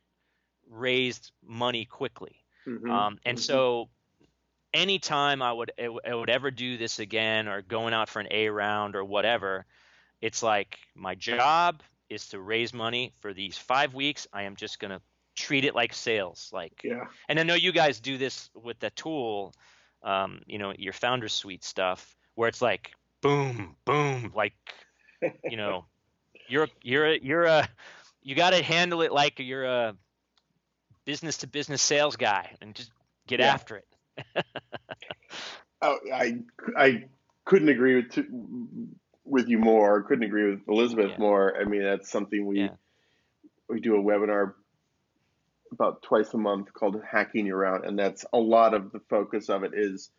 raised 0.69 1.31
money 1.45 1.85
quickly 1.85 2.35
mm-hmm. 2.67 2.89
um, 2.89 3.17
and 3.25 3.37
mm-hmm. 3.37 3.43
so 3.43 3.89
anytime 4.73 5.41
i 5.41 5.53
would 5.53 5.71
I 5.79 6.15
would 6.15 6.29
ever 6.29 6.51
do 6.51 6.77
this 6.77 6.99
again 6.99 7.47
or 7.47 7.61
going 7.61 7.93
out 7.93 8.09
for 8.09 8.19
an 8.19 8.27
a 8.31 8.49
round 8.49 8.95
or 8.95 9.03
whatever 9.03 9.65
it's 10.21 10.41
like 10.41 10.79
my 10.95 11.15
job 11.15 11.83
is 12.09 12.29
to 12.29 12.39
raise 12.39 12.73
money 12.73 13.13
for 13.19 13.33
these 13.33 13.57
five 13.57 13.93
weeks. 13.93 14.27
I 14.31 14.43
am 14.43 14.55
just 14.55 14.79
gonna 14.79 15.01
treat 15.35 15.65
it 15.65 15.75
like 15.75 15.93
sales. 15.93 16.49
Like, 16.53 16.81
yeah. 16.83 17.05
And 17.27 17.39
I 17.39 17.43
know 17.43 17.55
you 17.55 17.71
guys 17.71 17.99
do 17.99 18.17
this 18.17 18.49
with 18.53 18.79
the 18.79 18.91
tool, 18.91 19.53
um, 20.03 20.41
you 20.45 20.57
know, 20.57 20.73
your 20.77 20.93
Foundersuite 20.93 21.63
stuff, 21.63 22.15
where 22.35 22.47
it's 22.47 22.61
like 22.61 22.93
boom, 23.23 23.75
boom, 23.85 24.31
like, 24.35 24.53
you 25.43 25.57
know, 25.57 25.85
you're 26.47 26.67
you're 26.83 27.13
you're 27.15 27.45
a 27.45 27.67
you 28.21 28.35
got 28.35 28.51
to 28.51 28.61
handle 28.61 29.01
it 29.01 29.11
like 29.11 29.39
you're 29.39 29.63
a 29.63 29.95
business 31.05 31.37
to 31.37 31.47
business 31.47 31.81
sales 31.81 32.15
guy 32.15 32.55
and 32.61 32.75
just 32.75 32.91
get 33.25 33.39
yeah. 33.39 33.53
after 33.53 33.77
it. 33.77 34.45
oh, 35.81 35.97
I 36.13 36.37
I 36.77 37.05
couldn't 37.45 37.69
agree 37.69 37.95
with 37.95 38.25
with 39.25 39.47
you 39.47 39.57
more. 39.57 40.03
Couldn't 40.03 40.25
agree 40.25 40.51
with 40.51 40.61
Elizabeth 40.67 41.11
yeah. 41.11 41.17
more. 41.17 41.59
I 41.59 41.63
mean, 41.63 41.83
that's 41.83 42.11
something 42.11 42.45
we 42.45 42.59
yeah. 42.59 42.69
we 43.69 43.79
do 43.79 43.95
a 43.95 44.03
webinar 44.03 44.53
about 45.71 46.03
twice 46.03 46.31
a 46.33 46.37
month 46.37 46.71
called 46.73 47.01
Hacking 47.09 47.47
Your 47.47 47.57
Round, 47.57 47.85
and 47.85 47.97
that's 47.97 48.25
a 48.33 48.37
lot 48.37 48.73
of 48.73 48.91
the 48.91 48.99
focus 49.09 49.49
of 49.49 49.63
it 49.63 49.71
is 49.73 50.11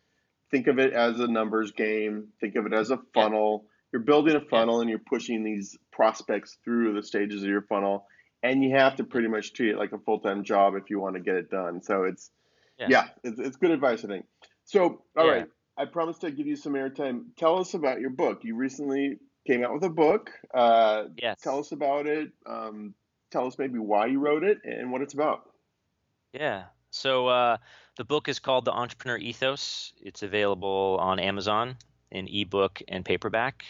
think 0.55 0.67
of 0.67 0.79
it 0.79 0.93
as 0.93 1.19
a 1.19 1.27
numbers 1.27 1.71
game. 1.71 2.29
Think 2.39 2.55
of 2.55 2.65
it 2.65 2.73
as 2.73 2.89
a 2.89 2.99
funnel. 3.13 3.65
You're 3.91 4.03
building 4.03 4.35
a 4.35 4.41
funnel 4.41 4.79
and 4.79 4.89
you're 4.89 4.99
pushing 4.99 5.43
these 5.43 5.77
prospects 5.91 6.57
through 6.63 6.93
the 6.93 7.03
stages 7.03 7.43
of 7.43 7.49
your 7.49 7.63
funnel, 7.63 8.05
and 8.41 8.63
you 8.63 8.75
have 8.75 8.95
to 8.97 9.03
pretty 9.03 9.27
much 9.27 9.53
treat 9.53 9.71
it 9.71 9.77
like 9.77 9.91
a 9.91 9.97
full 9.99 10.19
time 10.19 10.43
job 10.43 10.75
if 10.75 10.89
you 10.89 10.99
want 10.99 11.15
to 11.15 11.21
get 11.21 11.35
it 11.35 11.49
done. 11.49 11.81
So 11.81 12.03
it's 12.03 12.31
yeah, 12.77 13.07
it's, 13.23 13.39
it's 13.39 13.57
good 13.57 13.71
advice, 13.71 14.03
I 14.05 14.07
think. 14.07 14.25
So 14.63 15.03
all 15.17 15.27
right, 15.29 15.47
I 15.77 15.85
promised 15.85 16.21
to 16.21 16.31
give 16.31 16.47
you 16.47 16.55
some 16.55 16.73
airtime. 16.73 17.25
Tell 17.37 17.59
us 17.59 17.73
about 17.73 17.99
your 17.99 18.11
book. 18.11 18.39
You 18.43 18.55
recently 18.55 19.19
came 19.45 19.63
out 19.63 19.73
with 19.73 19.83
a 19.83 19.89
book. 19.89 20.31
Uh, 20.53 21.03
yes. 21.21 21.39
Tell 21.41 21.59
us 21.59 21.71
about 21.71 22.07
it. 22.07 22.29
Um, 22.45 22.95
tell 23.31 23.45
us 23.45 23.57
maybe 23.59 23.77
why 23.77 24.07
you 24.07 24.19
wrote 24.19 24.43
it 24.43 24.59
and 24.63 24.91
what 24.91 25.01
it's 25.01 25.13
about. 25.13 25.49
Yeah. 26.33 26.63
So 26.95 27.27
uh, 27.27 27.57
the 27.97 28.05
book 28.05 28.29
is 28.29 28.39
called 28.39 28.63
The 28.63 28.71
Entrepreneur 28.71 29.17
Ethos. 29.17 29.91
It's 30.01 30.23
available 30.23 30.97
on 31.01 31.19
Amazon 31.19 31.75
in 32.09 32.29
ebook 32.29 32.81
and 32.87 33.03
paperback. 33.03 33.65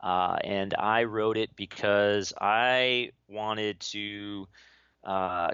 Uh, 0.00 0.36
and 0.44 0.72
I 0.78 1.02
wrote 1.04 1.36
it 1.36 1.56
because 1.56 2.32
I 2.40 3.10
wanted 3.28 3.80
to 3.80 4.46
uh, 5.02 5.50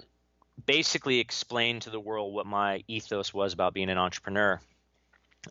basically 0.66 1.20
explain 1.20 1.80
to 1.80 1.90
the 1.90 1.98
world 1.98 2.34
what 2.34 2.44
my 2.44 2.84
ethos 2.86 3.32
was 3.32 3.54
about 3.54 3.72
being 3.72 3.88
an 3.88 3.98
entrepreneur 3.98 4.60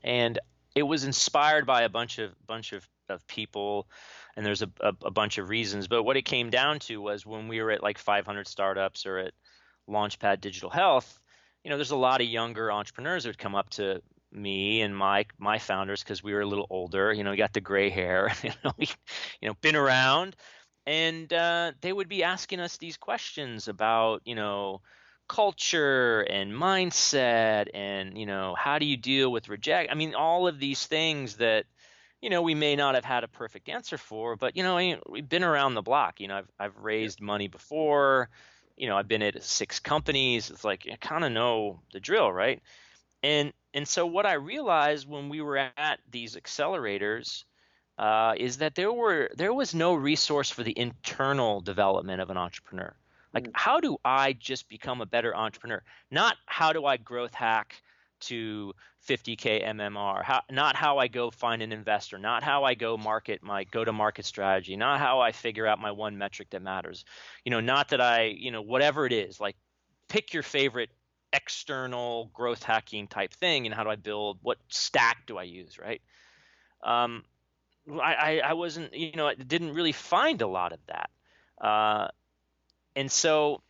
and 0.04 0.38
it 0.76 0.84
was 0.84 1.04
inspired 1.04 1.66
by 1.66 1.82
a 1.82 1.90
bunch 1.90 2.20
of 2.20 2.32
bunch 2.46 2.74
of, 2.74 2.88
of 3.10 3.26
people 3.26 3.88
and 4.36 4.46
there's 4.46 4.62
a, 4.62 4.70
a, 4.82 4.94
a, 5.04 5.12
bunch 5.12 5.40
of 5.40 5.50
reasons 5.50 5.88
but 5.88 6.04
what 6.04 6.16
it 6.16 6.26
came 6.26 6.52
down 6.52 6.78
to 6.78 7.02
was 7.02 7.26
when 7.26 7.48
we 7.48 7.60
were 7.60 7.72
at 7.72 7.82
like 7.82 7.98
500 7.98 8.48
startups 8.48 9.08
or 9.08 9.18
at 9.18 9.34
launchpad 9.90 10.42
digital 10.42 10.70
health 10.70 11.20
you 11.64 11.70
know 11.70 11.78
there's 11.78 11.92
a 11.92 11.96
lot 11.96 12.22
of 12.22 12.28
younger 12.28 12.72
entrepreneurs 12.72 13.24
that 13.24 13.30
would 13.30 13.38
come 13.38 13.56
up 13.56 13.70
to 13.70 14.02
me 14.32 14.82
and 14.82 14.96
my 14.96 15.26
my 15.38 15.58
founders 15.58 16.04
because 16.04 16.24
we 16.24 16.34
were 16.34 16.42
a 16.42 16.46
little 16.46 16.68
older 16.70 17.12
you 17.12 17.24
know 17.24 17.32
we 17.32 17.38
got 17.38 17.54
the 17.54 17.62
gray 17.62 17.90
hair 17.90 18.32
you 18.44 18.52
know 18.64 18.72
we, 18.78 18.88
you 19.42 19.48
know 19.48 19.56
been 19.62 19.76
around. 19.76 20.36
And 20.86 21.32
uh, 21.32 21.74
they 21.82 21.94
would 21.94 22.10
be 22.10 22.24
asking 22.24 22.60
us 22.60 22.78
these 22.78 22.98
questions 22.98 23.68
about 23.68 24.22
you 24.26 24.34
know 24.34 24.82
culture 25.28 26.22
and 26.22 26.52
mindset 26.52 27.68
and 27.76 28.18
you 28.18 28.26
know 28.26 28.56
how 28.58 28.80
do 28.80 28.86
you 28.88 28.98
deal 28.98 29.32
with 29.32 29.48
reject 29.48 29.92
i 29.92 29.96
mean 29.96 30.16
all 30.16 30.48
of 30.48 30.60
these 30.60 30.88
things 30.88 31.38
that 31.38 31.66
you 32.20 32.32
know 32.32 32.42
we 32.42 32.56
may 32.56 32.76
not 32.76 32.96
have 32.96 33.06
had 33.06 33.24
a 33.24 33.28
perfect 33.28 33.70
answer 33.70 33.96
for 33.96 34.36
but 34.36 34.58
you 34.58 34.64
know 34.64 34.98
we've 35.08 35.30
been 35.30 35.44
around 35.44 35.76
the 35.76 35.84
block 35.84 36.20
you 36.20 36.28
know 36.28 36.38
i've, 36.40 36.50
I've 36.60 36.78
raised 36.78 37.22
money 37.22 37.48
before 37.48 38.28
you 38.80 38.88
know 38.88 38.98
i've 38.98 39.08
been 39.08 39.22
at 39.22 39.44
six 39.44 39.80
companies 39.80 40.50
it's 40.50 40.64
like 40.64 40.88
i 40.92 40.96
kind 40.96 41.24
of 41.24 41.32
know 41.32 41.80
the 41.94 42.00
drill 42.00 42.32
right 42.32 42.64
and 43.22 43.54
and 43.76 43.88
so 43.88 44.08
what 44.08 44.26
i 44.26 44.34
realized 44.34 45.08
when 45.08 45.30
we 45.30 45.42
were 45.42 45.58
at 45.58 46.00
these 46.10 46.36
accelerators 46.36 47.44
uh, 48.00 48.34
is 48.38 48.58
that 48.60 48.76
there 48.76 48.94
were 48.94 49.30
there 49.36 49.54
was 49.54 49.76
no 49.76 49.94
resource 49.94 50.50
for 50.50 50.64
the 50.64 50.78
internal 50.80 51.60
development 51.62 52.22
of 52.22 52.30
an 52.30 52.38
entrepreneur 52.38 52.96
Like, 53.34 53.46
mm. 53.46 53.52
how 53.54 53.80
do 53.80 53.98
I 54.06 54.34
just 54.34 54.70
become 54.70 55.02
a 55.02 55.06
better 55.06 55.36
entrepreneur? 55.36 55.84
Not 56.12 56.38
how 56.46 56.74
do 56.74 56.86
I 56.86 56.98
growth 56.98 57.34
hack 57.34 57.76
to 58.22 58.74
50k 59.08 59.66
MMR. 59.66 60.24
How, 60.24 60.42
not 60.52 60.76
how 60.76 60.98
I 60.98 61.08
go 61.08 61.32
find 61.32 61.62
an 61.62 61.72
investor. 61.72 62.18
Not 62.18 62.44
how 62.44 62.64
I 62.64 62.74
go 62.74 62.98
market 62.98 63.42
my 63.44 63.64
go 63.66 63.84
to 63.84 63.92
market 63.92 64.26
strategy. 64.26 64.76
Not 64.76 65.00
how 65.00 65.20
I 65.20 65.32
figure 65.32 65.66
out 65.66 65.80
my 65.80 65.92
one 65.92 66.18
metric 66.18 66.50
that 66.52 66.62
matters. 66.62 67.06
You 67.46 67.52
know, 67.52 67.60
not 67.60 67.90
that 67.90 68.02
I, 68.02 68.26
you 68.26 68.52
know, 68.52 68.62
whatever 68.62 69.06
it 69.06 69.14
is. 69.14 69.40
Like, 69.40 69.56
pick 70.08 70.34
your 70.34 70.44
favorite 70.44 70.90
external 71.32 72.32
growth 72.34 72.64
hacking 72.64 73.08
type 73.08 73.34
thing, 73.34 73.66
and 73.66 73.74
how 73.74 73.84
do 73.84 73.90
I 73.90 73.96
build? 73.96 74.40
What 74.42 74.58
stack 74.70 75.26
do 75.28 75.38
I 75.38 75.44
use? 75.44 75.78
Right. 75.80 76.02
Um, 76.84 77.24
I, 78.02 78.42
I 78.46 78.54
wasn't, 78.54 78.94
you 78.94 79.14
know, 79.16 79.28
I 79.28 79.36
didn't 79.36 79.74
really 79.74 79.92
find 79.92 80.42
a 80.42 80.48
lot 80.48 80.74
of 80.74 80.80
that. 80.88 81.10
Uh, 81.60 82.08
and 82.96 83.12
so 83.12 83.62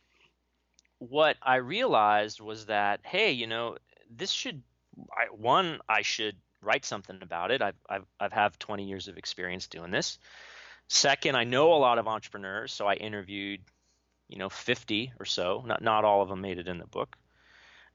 what 0.98 1.36
I 1.42 1.56
realized 1.56 2.40
was 2.40 2.66
that, 2.66 3.00
hey, 3.04 3.32
you 3.32 3.46
know, 3.46 3.78
this 4.10 4.30
should, 4.30 4.62
I, 5.12 5.26
one, 5.34 5.80
I 5.88 6.02
should 6.02 6.36
write 6.62 6.84
something 6.84 7.18
about 7.22 7.50
it. 7.50 7.62
I've, 7.62 7.76
I've, 7.88 8.06
I've 8.18 8.32
have 8.32 8.58
20 8.58 8.84
years 8.84 9.08
of 9.08 9.16
experience 9.16 9.66
doing 9.66 9.90
this. 9.90 10.18
Second, 10.88 11.36
I 11.36 11.44
know 11.44 11.72
a 11.72 11.76
lot 11.76 11.98
of 11.98 12.08
entrepreneurs, 12.08 12.72
so 12.72 12.86
I 12.86 12.94
interviewed, 12.94 13.60
you 14.28 14.38
know, 14.38 14.48
50 14.48 15.12
or 15.18 15.24
so. 15.24 15.62
Not, 15.66 15.82
not 15.82 16.04
all 16.04 16.22
of 16.22 16.28
them 16.28 16.40
made 16.40 16.58
it 16.58 16.68
in 16.68 16.78
the 16.78 16.86
book. 16.86 17.16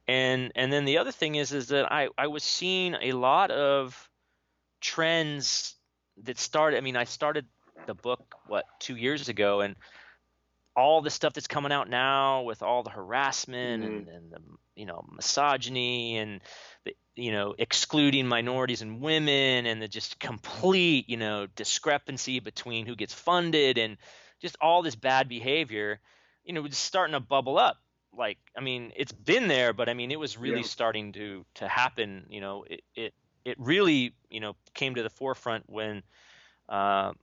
And, 0.07 0.51
and 0.55 0.71
then 0.71 0.85
the 0.85 0.99
other 0.99 1.11
thing 1.11 1.35
is, 1.35 1.51
is 1.51 1.67
that 1.69 1.91
I, 1.91 2.09
I 2.17 2.27
was 2.27 2.43
seeing 2.43 2.95
a 3.01 3.11
lot 3.13 3.51
of 3.51 4.09
trends 4.79 5.75
that 6.23 6.37
started. 6.37 6.77
I 6.77 6.81
mean, 6.81 6.95
I 6.95 7.05
started 7.05 7.45
the 7.87 7.95
book 7.95 8.35
what 8.47 8.65
two 8.79 8.95
years 8.95 9.29
ago, 9.29 9.61
and 9.61 9.75
all 10.75 11.01
the 11.01 11.09
stuff 11.09 11.33
that's 11.33 11.47
coming 11.47 11.71
out 11.71 11.89
now 11.89 12.41
with 12.41 12.61
all 12.61 12.83
the 12.83 12.89
harassment 12.89 13.83
mm-hmm. 13.83 13.97
and, 13.97 14.07
and 14.09 14.31
the 14.31 14.39
you 14.75 14.85
know 14.85 15.05
misogyny 15.13 16.17
and 16.17 16.41
the, 16.83 16.95
you 17.15 17.31
know 17.31 17.55
excluding 17.57 18.27
minorities 18.27 18.81
and 18.81 19.01
women 19.01 19.65
and 19.65 19.81
the 19.81 19.87
just 19.87 20.19
complete 20.19 21.09
you 21.09 21.17
know 21.17 21.47
discrepancy 21.55 22.39
between 22.39 22.85
who 22.85 22.95
gets 22.95 23.13
funded 23.13 23.77
and 23.77 23.97
just 24.41 24.57
all 24.59 24.81
this 24.81 24.95
bad 24.95 25.29
behavior 25.29 25.99
you 26.43 26.53
know 26.53 26.65
it's 26.65 26.77
starting 26.77 27.13
to 27.13 27.19
bubble 27.19 27.57
up 27.57 27.77
like 28.17 28.37
i 28.57 28.61
mean 28.61 28.91
it's 28.97 29.13
been 29.13 29.47
there 29.47 29.71
but 29.71 29.87
i 29.87 29.93
mean 29.93 30.11
it 30.11 30.19
was 30.19 30.37
really 30.37 30.57
yeah. 30.57 30.63
starting 30.63 31.13
to 31.13 31.45
to 31.55 31.67
happen 31.67 32.25
you 32.29 32.41
know 32.41 32.65
it, 32.69 32.81
it 32.95 33.13
it 33.45 33.57
really 33.59 34.13
you 34.29 34.41
know 34.41 34.55
came 34.73 34.95
to 34.95 35.03
the 35.03 35.09
forefront 35.09 35.63
when 35.67 36.03
uh, 36.67 37.13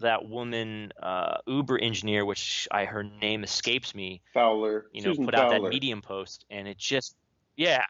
that 0.00 0.28
woman 0.28 0.92
uh, 1.02 1.38
Uber 1.46 1.78
engineer, 1.78 2.24
which 2.24 2.68
I 2.70 2.84
her 2.84 3.02
name 3.02 3.44
escapes 3.44 3.94
me, 3.94 4.22
Fowler, 4.32 4.86
you 4.92 5.02
know, 5.02 5.10
Susan 5.10 5.24
put 5.24 5.34
Fowler. 5.34 5.54
out 5.54 5.62
that 5.62 5.68
Medium 5.68 6.02
post, 6.02 6.44
and 6.50 6.66
it 6.68 6.78
just 6.78 7.16
yeah, 7.56 7.84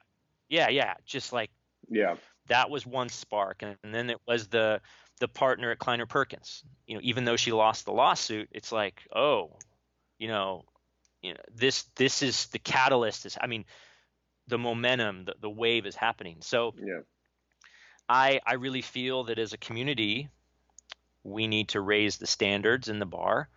yeah, 0.49 0.69
yeah, 0.69 0.95
just 1.05 1.33
like 1.33 1.51
yeah, 1.89 2.17
that 2.49 2.71
was 2.71 2.87
one 2.87 3.09
spark, 3.09 3.63
and, 3.63 3.77
and 3.83 3.95
then 3.95 4.11
it 4.11 4.19
was 4.27 4.49
the 4.49 4.81
the 5.21 5.29
partner 5.29 5.71
at 5.71 5.79
Kleiner 5.79 6.07
Perkins. 6.07 6.65
You 6.87 6.97
know, 6.97 7.01
even 7.03 7.25
though 7.25 7.37
she 7.37 7.53
lost 7.53 7.85
the 7.85 7.93
lawsuit, 7.93 8.49
it's 8.53 8.73
like 8.73 9.03
oh, 9.15 9.57
you 10.19 10.29
know, 10.29 10.65
you 11.23 11.35
know 11.35 11.41
this 11.55 11.85
this 11.97 12.23
is 12.23 12.47
the 12.47 12.59
catalyst. 12.59 13.27
Is 13.27 13.39
I 13.41 13.47
mean, 13.47 13.65
the 14.49 14.59
momentum, 14.59 15.25
the, 15.25 15.35
the 15.41 15.51
wave 15.51 15.87
is 15.87 15.97
happening. 15.97 16.39
So 16.41 16.75
yeah 16.79 17.01
I 18.09 18.41
I 18.47 18.55
really 18.55 18.83
feel 18.83 19.25
that 19.25 19.39
as 19.39 19.53
a 19.53 19.59
community, 19.59 20.29
we 21.25 21.49
need 21.49 21.71
to 21.71 21.81
raise 21.81 22.19
the 22.19 22.27
standards 22.27 22.89
in 22.89 22.99
the 22.99 23.07
bar, 23.07 23.49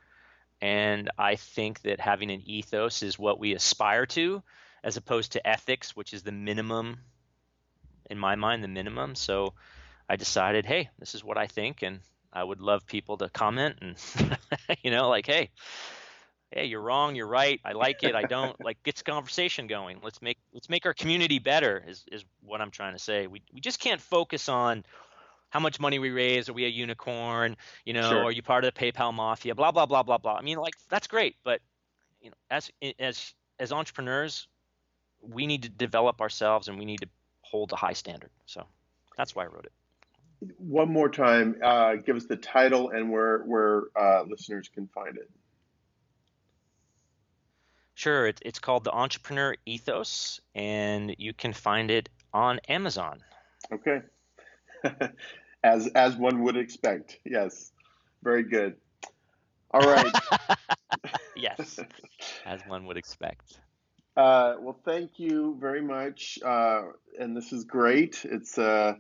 and 0.62 1.12
I 1.18 1.36
think 1.36 1.82
that 1.82 2.00
having 2.00 2.32
an 2.32 2.42
ethos 2.46 3.04
is 3.04 3.20
what 3.20 3.40
we 3.40 3.54
aspire 3.54 4.06
to, 4.08 4.42
as 4.84 4.98
opposed 4.98 5.34
to 5.34 5.48
ethics, 5.48 5.96
which 5.96 6.14
is 6.14 6.24
the 6.24 6.32
minimum. 6.32 7.02
In 8.10 8.18
my 8.18 8.36
mind, 8.36 8.64
the 8.64 8.70
minimum. 8.70 9.16
So 9.16 9.54
I 10.10 10.16
decided, 10.16 10.66
hey, 10.66 10.90
this 10.98 11.14
is 11.14 11.24
what 11.24 11.38
I 11.38 11.48
think, 11.48 11.84
and 11.84 12.00
I 12.32 12.44
would 12.44 12.62
love 12.62 12.88
people 12.88 13.18
to 13.18 13.30
comment 13.30 13.78
and 13.82 13.98
you 14.84 14.92
know, 14.92 15.10
like, 15.10 15.26
hey, 15.26 15.50
hey, 16.52 16.66
you're 16.66 16.82
wrong, 16.82 17.16
you're 17.16 17.28
right, 17.28 17.60
I 17.66 17.74
like 17.74 18.04
it, 18.04 18.16
I 18.16 18.24
don't, 18.24 18.60
like 18.64 18.82
gets 18.84 19.02
conversation 19.02 19.68
going. 19.68 20.00
Let's 20.04 20.22
make 20.22 20.38
let's 20.54 20.70
make 20.70 20.86
our 20.86 20.94
community 20.94 21.40
better 21.40 21.84
is 21.88 22.06
is 22.12 22.24
what 22.42 22.62
I'm 22.62 22.72
trying 22.72 22.94
to 22.94 23.00
say. 23.00 23.28
We 23.28 23.42
we 23.54 23.60
just 23.60 23.80
can't 23.80 24.02
focus 24.02 24.50
on 24.50 24.86
how 25.50 25.60
much 25.60 25.80
money 25.80 26.00
we 26.00 26.10
raise, 26.10 26.50
are 26.50 26.54
we 26.54 26.66
a 26.66 26.70
unicorn, 26.70 27.56
you 27.86 27.94
know, 27.94 28.10
sure. 28.10 28.24
are 28.26 28.32
you 28.32 28.42
part 28.42 28.66
of 28.66 28.74
the 28.74 28.80
PayPal 28.80 29.14
mafia, 29.14 29.56
blah 29.56 29.72
blah 29.72 29.86
blah 29.86 30.04
blah 30.04 30.18
blah. 30.18 30.36
I 30.36 30.42
mean, 30.42 30.58
like 30.58 30.76
that's 30.90 31.08
great, 31.08 31.36
but 31.44 31.62
you 32.22 32.30
know, 32.30 32.36
as 32.50 32.72
as 33.00 33.34
as 33.60 33.72
entrepreneurs, 33.72 34.48
we 35.22 35.48
need 35.48 35.64
to 35.64 35.70
develop 35.70 36.22
ourselves 36.22 36.68
and 36.68 36.78
we 36.78 36.86
need 36.86 37.02
to 37.02 37.10
hold 37.42 37.72
a 37.72 37.76
high 37.76 37.94
standard. 37.94 38.30
So 38.46 38.66
that's 39.18 39.36
why 39.36 39.44
I 39.44 39.48
wrote 39.48 39.66
it. 39.66 39.72
One 40.58 40.92
more 40.92 41.10
time, 41.10 41.56
uh, 41.64 41.96
give 41.96 42.16
us 42.16 42.26
the 42.26 42.36
title 42.36 42.90
and 42.90 43.12
where 43.12 43.40
where 43.40 43.84
uh, 44.00 44.24
listeners 44.24 44.70
can 44.74 44.88
find 44.88 45.18
it. 45.18 45.30
Sure, 47.96 48.28
it, 48.28 48.40
it's 48.46 48.60
called 48.60 48.84
the 48.84 48.92
Entrepreneur 48.92 49.56
Ethos, 49.66 50.40
and 50.54 51.16
you 51.18 51.34
can 51.34 51.52
find 51.52 51.90
it 51.90 52.10
on 52.32 52.60
Amazon. 52.70 53.24
Okay, 53.74 54.02
as 55.64 55.88
as 55.88 56.16
one 56.16 56.44
would 56.44 56.58
expect. 56.58 57.20
Yes, 57.26 57.72
very 58.24 58.44
good. 58.44 58.76
All 59.72 59.82
right. 59.82 60.14
yes, 61.36 61.80
as 62.46 62.62
one 62.68 62.86
would 62.86 62.98
expect. 62.98 63.60
Uh, 64.16 64.56
well, 64.60 64.80
thank 64.84 65.20
you 65.20 65.58
very 65.60 65.82
much, 65.82 66.40
uh, 66.44 66.84
and 67.20 67.38
this 67.38 67.54
is 67.54 67.66
great. 67.66 68.26
It's 68.26 68.58
uh, 68.58 68.96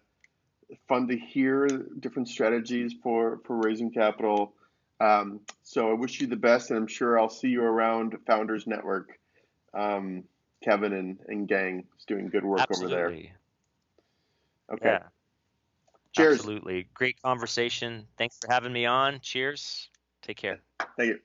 fun 0.87 1.07
to 1.07 1.17
hear 1.17 1.67
different 1.99 2.27
strategies 2.27 2.93
for 3.01 3.39
for 3.45 3.57
raising 3.57 3.91
capital. 3.91 4.53
Um, 4.99 5.41
so 5.63 5.89
I 5.89 5.93
wish 5.93 6.21
you 6.21 6.27
the 6.27 6.35
best, 6.35 6.69
and 6.69 6.77
I'm 6.77 6.87
sure 6.87 7.19
I'll 7.19 7.29
see 7.29 7.49
you 7.49 7.63
around 7.63 8.15
Founders 8.25 8.65
Network. 8.67 9.19
Um, 9.73 10.23
Kevin 10.63 10.93
and, 10.93 11.19
and 11.27 11.47
gang 11.47 11.85
is 11.97 12.05
doing 12.05 12.29
good 12.29 12.43
work 12.43 12.61
Absolutely. 12.61 12.97
over 12.97 13.09
there. 13.09 13.31
Okay. 14.73 14.99
Yeah. 15.01 15.07
Cheers. 16.17 16.39
Absolutely. 16.39 16.87
Great 16.93 17.21
conversation. 17.21 18.07
Thanks 18.17 18.37
for 18.41 18.51
having 18.51 18.73
me 18.73 18.85
on. 18.85 19.19
Cheers. 19.21 19.89
Take 20.21 20.37
care. 20.37 20.59
Thank 20.97 21.09
you. 21.09 21.19